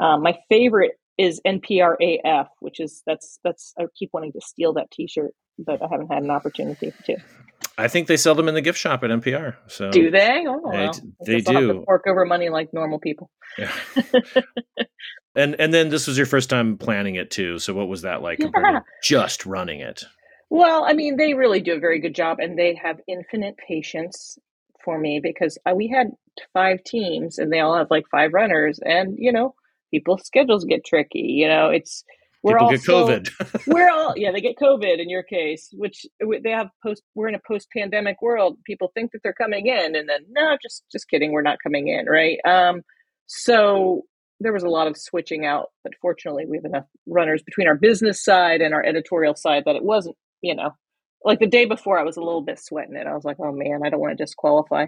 Um, 0.00 0.22
my 0.22 0.38
favorite 0.48 0.92
is 1.18 1.42
NPRAF, 1.44 2.48
which 2.60 2.80
is 2.80 3.02
that's 3.04 3.38
that's 3.44 3.74
I 3.78 3.84
keep 3.94 4.10
wanting 4.14 4.32
to 4.32 4.40
steal 4.40 4.72
that 4.74 4.90
T-shirt, 4.90 5.34
but 5.58 5.82
I 5.82 5.88
haven't 5.90 6.10
had 6.10 6.22
an 6.22 6.30
opportunity 6.30 6.92
to. 7.04 7.18
I 7.78 7.86
think 7.86 8.08
they 8.08 8.16
sell 8.16 8.34
them 8.34 8.48
in 8.48 8.54
the 8.54 8.60
gift 8.60 8.78
shop 8.78 9.04
at 9.04 9.10
NPR. 9.10 9.56
So 9.68 9.90
do 9.90 10.10
they? 10.10 10.44
Oh, 10.46 10.60
well. 10.62 10.92
they, 11.24 11.36
they 11.36 11.40
do. 11.40 11.84
Fork 11.84 12.04
over 12.08 12.26
money 12.26 12.48
like 12.48 12.74
normal 12.74 12.98
people. 12.98 13.30
Yeah. 13.56 13.72
and 15.36 15.54
and 15.60 15.72
then 15.72 15.88
this 15.88 16.08
was 16.08 16.16
your 16.16 16.26
first 16.26 16.50
time 16.50 16.76
planning 16.76 17.14
it 17.14 17.30
too. 17.30 17.60
So 17.60 17.72
what 17.72 17.88
was 17.88 18.02
that 18.02 18.20
like 18.20 18.40
yeah. 18.40 18.80
just 19.02 19.46
running 19.46 19.80
it? 19.80 20.04
Well, 20.50 20.84
I 20.84 20.92
mean, 20.92 21.16
they 21.16 21.34
really 21.34 21.60
do 21.60 21.74
a 21.74 21.80
very 21.80 22.00
good 22.00 22.14
job, 22.14 22.38
and 22.40 22.58
they 22.58 22.74
have 22.82 23.00
infinite 23.06 23.56
patience 23.56 24.38
for 24.84 24.98
me 24.98 25.20
because 25.22 25.58
uh, 25.64 25.74
we 25.74 25.88
had 25.88 26.08
five 26.52 26.82
teams, 26.84 27.38
and 27.38 27.52
they 27.52 27.60
all 27.60 27.76
have 27.76 27.90
like 27.90 28.04
five 28.10 28.32
runners, 28.32 28.80
and 28.84 29.16
you 29.18 29.32
know, 29.32 29.54
people's 29.90 30.26
schedules 30.26 30.64
get 30.64 30.84
tricky. 30.84 31.20
You 31.20 31.48
know, 31.48 31.70
it's 31.70 32.02
we're 32.42 32.58
People 32.58 32.70
get 32.70 32.80
COVID. 32.80 33.66
we're 33.66 33.90
all 33.90 34.14
yeah, 34.16 34.30
they 34.30 34.40
get 34.40 34.56
COVID 34.56 35.00
in 35.00 35.10
your 35.10 35.22
case, 35.22 35.68
which 35.72 36.06
they 36.20 36.50
have 36.50 36.68
post. 36.84 37.02
We're 37.14 37.28
in 37.28 37.34
a 37.34 37.40
post-pandemic 37.46 38.22
world. 38.22 38.58
People 38.64 38.92
think 38.94 39.12
that 39.12 39.20
they're 39.22 39.32
coming 39.32 39.66
in, 39.66 39.96
and 39.96 40.08
then 40.08 40.20
no, 40.30 40.56
just 40.62 40.84
just 40.90 41.08
kidding, 41.08 41.32
we're 41.32 41.42
not 41.42 41.58
coming 41.62 41.88
in, 41.88 42.06
right? 42.06 42.38
Um, 42.46 42.82
so 43.26 44.02
there 44.40 44.52
was 44.52 44.62
a 44.62 44.68
lot 44.68 44.86
of 44.86 44.96
switching 44.96 45.44
out, 45.44 45.70
but 45.82 45.94
fortunately, 46.00 46.46
we 46.46 46.58
have 46.58 46.64
enough 46.64 46.86
runners 47.06 47.42
between 47.42 47.66
our 47.66 47.74
business 47.74 48.22
side 48.22 48.60
and 48.60 48.72
our 48.72 48.84
editorial 48.84 49.34
side 49.34 49.64
that 49.66 49.74
it 49.74 49.82
wasn't, 49.82 50.16
you 50.40 50.54
know, 50.54 50.70
like 51.24 51.40
the 51.40 51.46
day 51.48 51.64
before, 51.64 51.98
I 51.98 52.04
was 52.04 52.16
a 52.16 52.22
little 52.22 52.42
bit 52.42 52.60
sweating 52.60 52.94
it. 52.94 53.08
I 53.08 53.14
was 53.14 53.24
like, 53.24 53.38
oh 53.40 53.52
man, 53.52 53.80
I 53.84 53.90
don't 53.90 54.00
want 54.00 54.16
to 54.16 54.24
disqualify 54.24 54.86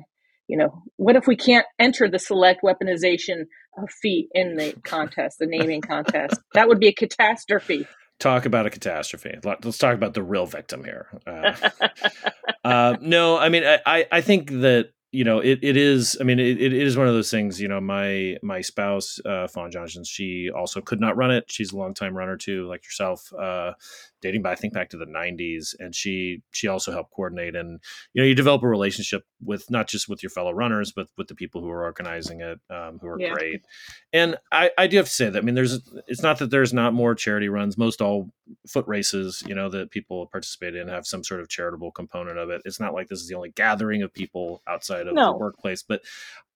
you 0.51 0.57
know, 0.57 0.83
what 0.97 1.15
if 1.15 1.29
we 1.29 1.37
can't 1.37 1.65
enter 1.79 2.09
the 2.09 2.19
select 2.19 2.63
weaponization 2.65 3.45
of 3.79 3.89
feet 4.03 4.29
in 4.33 4.57
the 4.57 4.75
contest, 4.85 5.39
the 5.39 5.47
naming 5.47 5.81
contest? 5.81 6.41
That 6.55 6.67
would 6.67 6.81
be 6.81 6.89
a 6.89 6.93
catastrophe. 6.93 7.87
Talk 8.19 8.47
about 8.47 8.67
a 8.67 8.71
catastrophe. 8.71 9.39
Let's 9.45 9.79
talk 9.79 9.95
about 9.95 10.15
the 10.15 10.25
real 10.25 10.47
victim 10.47 10.83
here. 10.83 11.07
Uh, 11.25 11.71
uh, 12.65 12.97
no, 13.01 13.39
I 13.39 13.49
mean, 13.49 13.63
I, 13.65 14.07
I 14.11 14.21
think 14.21 14.51
that 14.51 14.91
you 15.13 15.25
know 15.25 15.41
it, 15.41 15.59
it 15.63 15.77
is 15.77 16.17
i 16.21 16.25
mean 16.25 16.39
it, 16.39 16.61
it 16.61 16.73
is 16.73 16.97
one 16.97 17.09
of 17.09 17.15
those 17.15 17.31
things 17.31 17.61
you 17.61 17.67
know 17.67 17.81
my 17.81 18.37
my 18.43 18.61
spouse 18.61 19.19
uh 19.25 19.47
fawn 19.49 19.71
johnson 19.71 20.05
she 20.05 20.51
also 20.55 20.81
could 20.81 21.01
not 21.01 21.17
run 21.17 21.31
it 21.31 21.45
she's 21.51 21.73
a 21.73 21.77
long 21.77 21.95
time 21.95 22.17
runner 22.17 22.37
too 22.37 22.67
like 22.69 22.85
yourself 22.85 23.33
uh 23.35 23.73
dating 24.21 24.43
back, 24.43 24.53
I 24.53 24.55
think 24.57 24.75
back 24.75 24.91
to 24.91 24.97
the 24.97 25.07
90s. 25.07 25.75
And 25.79 25.95
she 25.95 26.43
she 26.51 26.69
also 26.69 26.93
helped 26.93 27.13
coordinate. 27.13 27.57
And 27.57 27.81
you 28.13 28.23
know, 28.23 28.29
you 28.29 28.35
develop 28.35 28.63
a 28.63 28.69
relationship 28.69 29.25
with 29.43 29.71
not 29.71 29.89
just 29.89 30.09
with 30.09 30.23
your 30.23 30.31
fellow 30.31 30.53
runners, 30.53 30.93
but 30.93 31.09
with 31.17 31.29
the 31.29 31.35
people 31.35 31.61
who 31.61 31.71
are 31.71 31.85
organizing 31.85 32.41
it, 32.41 32.61
um, 32.71 32.99
who 33.01 33.09
are 33.09 33.21
yeah. 33.21 33.33
great. 33.33 33.65
And 34.13 34.37
I, 34.53 34.71
I 34.77 34.87
do 34.87 34.97
have 34.99 35.07
to 35.07 35.13
say 35.13 35.31
that 35.31 35.39
I 35.39 35.43
mean, 35.43 35.55
there's 35.55 35.81
it's 36.07 36.23
not 36.23 36.39
that 36.39 36.51
there's 36.51 36.73
not 36.73 36.95
more 36.95 37.15
charity 37.15 37.49
runs. 37.49 37.79
Most 37.79 38.01
all 38.01 38.31
foot 38.67 38.87
races, 38.87 39.43
you 39.47 39.55
know, 39.55 39.69
that 39.69 39.91
people 39.91 40.27
participate 40.27 40.75
in 40.75 40.89
have 40.89 41.07
some 41.07 41.25
sort 41.25 41.41
of 41.41 41.49
charitable 41.49 41.93
component 41.93 42.39
of 42.39 42.51
it. 42.51 42.63
It's 42.65 42.81
not 42.81 42.95
like 42.95 43.09
this 43.09 43.21
is 43.21 43.29
the 43.29 43.35
only 43.35 43.51
gathering 43.51 44.03
of 44.03 44.13
people 44.13 44.63
outside 44.67 45.07
of 45.07 45.15
no. 45.15 45.33
the 45.33 45.39
workplace, 45.39 45.83
but 45.83 46.03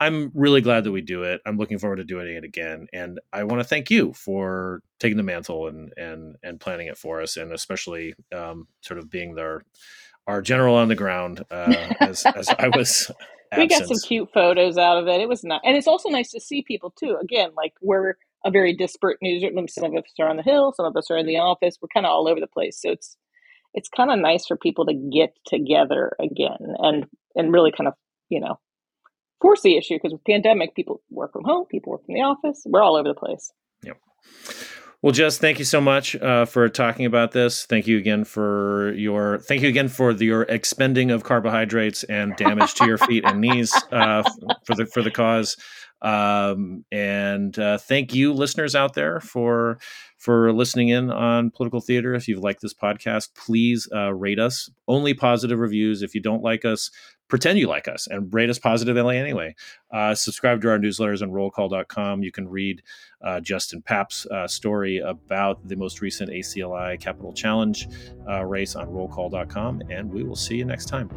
I'm 0.01 0.31
really 0.35 0.61
glad 0.61 0.85
that 0.85 0.93
we 0.93 1.01
do 1.01 1.23
it. 1.23 1.41
I'm 1.47 1.57
looking 1.57 1.79
forward 1.79 1.97
to 1.97 2.05
doing 2.05 2.35
it 2.35 2.45
again, 2.45 2.89
and 2.93 3.21
I 3.33 3.45
want 3.45 3.61
to 3.61 3.69
thank 3.69 3.91
you 3.91 4.13
for 4.13 4.83
taking 4.99 5.17
the 5.17 5.23
mantle 5.23 5.69
and 5.69 5.93
and 5.97 6.37
and 6.43 6.61
planning 6.61 6.89
it 6.89 6.99
for 6.99 7.21
us, 7.21 7.37
and 7.37 7.53
especially 7.53 8.15
um, 8.35 8.69
sort 8.81 8.99
of 8.99 9.11
being 9.11 9.35
their 9.35 9.65
our 10.27 10.43
general 10.43 10.75
on 10.75 10.89
the 10.89 10.95
ground 10.95 11.45
uh, 11.51 11.95
as, 12.01 12.25
as 12.25 12.49
I 12.49 12.69
was. 12.75 13.11
we 13.57 13.67
got 13.67 13.87
some 13.87 13.99
cute 13.99 14.31
photos 14.33 14.79
out 14.79 14.99
of 14.99 15.07
it. 15.07 15.21
It 15.21 15.29
was 15.29 15.45
nice, 15.45 15.61
and 15.65 15.77
it's 15.77 15.87
also 15.87 16.09
nice 16.09 16.31
to 16.33 16.41
see 16.41 16.63
people 16.63 16.91
too. 16.91 17.17
Again, 17.21 17.51
like 17.57 17.75
we're 17.81 18.17
a 18.45 18.51
very 18.51 18.75
disparate 18.75 19.19
newsroom. 19.23 19.67
Some 19.69 19.85
of 19.85 19.95
us 19.95 20.13
are 20.19 20.29
on 20.29 20.37
the 20.37 20.43
hill, 20.43 20.73
some 20.77 20.87
of 20.87 20.97
us 20.97 21.11
are 21.11 21.17
in 21.17 21.27
the 21.27 21.39
office. 21.39 21.79
We're 21.81 21.89
kind 21.93 22.07
of 22.07 22.11
all 22.11 22.29
over 22.29 22.41
the 22.41 22.47
place, 22.47 22.81
so 22.81 22.91
it's 22.91 23.17
it's 23.73 23.89
kind 23.89 24.11
of 24.11 24.19
nice 24.19 24.47
for 24.47 24.57
people 24.57 24.87
to 24.87 24.95
get 24.95 25.35
together 25.47 26.13
again 26.21 26.59
and 26.79 27.07
and 27.35 27.53
really 27.53 27.73
kind 27.73 27.89
of 27.89 27.95
you 28.29 28.41
know 28.41 28.59
force 29.41 29.63
the 29.63 29.77
issue 29.77 29.97
because 29.97 30.13
with 30.13 30.25
pandemic, 30.25 30.75
people 30.75 31.03
work 31.11 31.33
from 31.33 31.45
home, 31.45 31.67
people 31.67 31.93
work 31.93 32.05
from 32.07 32.15
the 32.15 32.23
office. 32.23 32.63
We're 32.65 32.83
all 32.83 32.97
over 32.97 33.09
the 33.09 33.15
place. 33.15 33.53
Yep. 33.83 33.99
Well, 35.05 35.13
Jess, 35.13 35.37
thank 35.37 35.59
you 35.59 35.67
so 35.67 35.83
much 35.83 36.17
uh, 36.17 36.47
for 36.47 36.67
talking 36.71 37.05
about 37.05 37.33
this. 37.33 37.67
Thank 37.67 37.87
you 37.87 37.99
again 37.99 38.25
for 38.25 38.95
your 38.95 39.39
thank 39.39 39.61
you 39.61 39.69
again 39.69 39.89
for 39.89 40.15
the, 40.15 40.25
your 40.25 40.45
expending 40.45 41.11
of 41.11 41.25
carbohydrates 41.25 42.05
and 42.05 42.35
damage 42.37 42.73
to 42.77 42.87
your 42.87 42.97
feet 42.97 43.23
and 43.27 43.39
knees 43.39 43.71
uh, 43.93 44.23
for 44.65 44.75
the 44.75 44.87
for 44.87 45.03
the 45.03 45.11
cause. 45.11 45.59
Um, 46.05 46.85
and 46.93 47.59
uh, 47.59 47.79
thank 47.79 48.15
you, 48.15 48.33
listeners 48.33 48.75
out 48.75 48.95
there, 48.95 49.21
for 49.21 49.79
for 50.19 50.53
listening 50.53 50.89
in 50.91 51.11
on 51.11 51.51
political 51.51 51.81
theater. 51.81 52.15
If 52.15 52.29
you've 52.29 52.43
liked 52.43 52.61
this 52.63 52.75
podcast, 52.75 53.35
please 53.35 53.89
uh, 53.95 54.13
rate 54.15 54.39
us. 54.39 54.71
Only 54.87 55.15
positive 55.15 55.59
reviews. 55.59 56.03
If 56.03 56.15
you 56.15 56.21
don't 56.21 56.43
like 56.43 56.65
us, 56.65 56.91
pretend 57.29 57.59
you 57.59 57.69
like 57.69 57.89
us 57.89 58.07
and 58.07 58.33
rate 58.33 58.51
us 58.51 58.59
positively 58.59 59.17
anyway. 59.17 59.55
Uh, 59.91 60.15
subscribe 60.15 60.61
to 60.63 60.71
our 60.71 60.79
newsletters 60.79 61.23
on 61.23 61.31
rollcall.com. 61.31 62.23
You 62.23 62.33
can 62.33 62.49
read 62.49 62.83
uh, 63.23 63.41
Justin 63.41 63.83
Papp's 63.83 64.27
uh, 64.27 64.47
story 64.47 64.99
about 64.99 65.67
the 65.67 65.77
most 65.77 66.01
recent 66.01 66.31
ACLI 66.31 67.01
Capital 67.01 67.33
Challenge 67.33 67.89
uh, 68.29 68.45
race 68.45 68.77
on 68.77 68.89
rollcall.com. 68.89 69.83
And 69.91 70.13
we 70.13 70.23
will 70.23 70.37
see 70.37 70.57
you 70.57 70.65
next 70.65 70.87
time. 70.87 71.09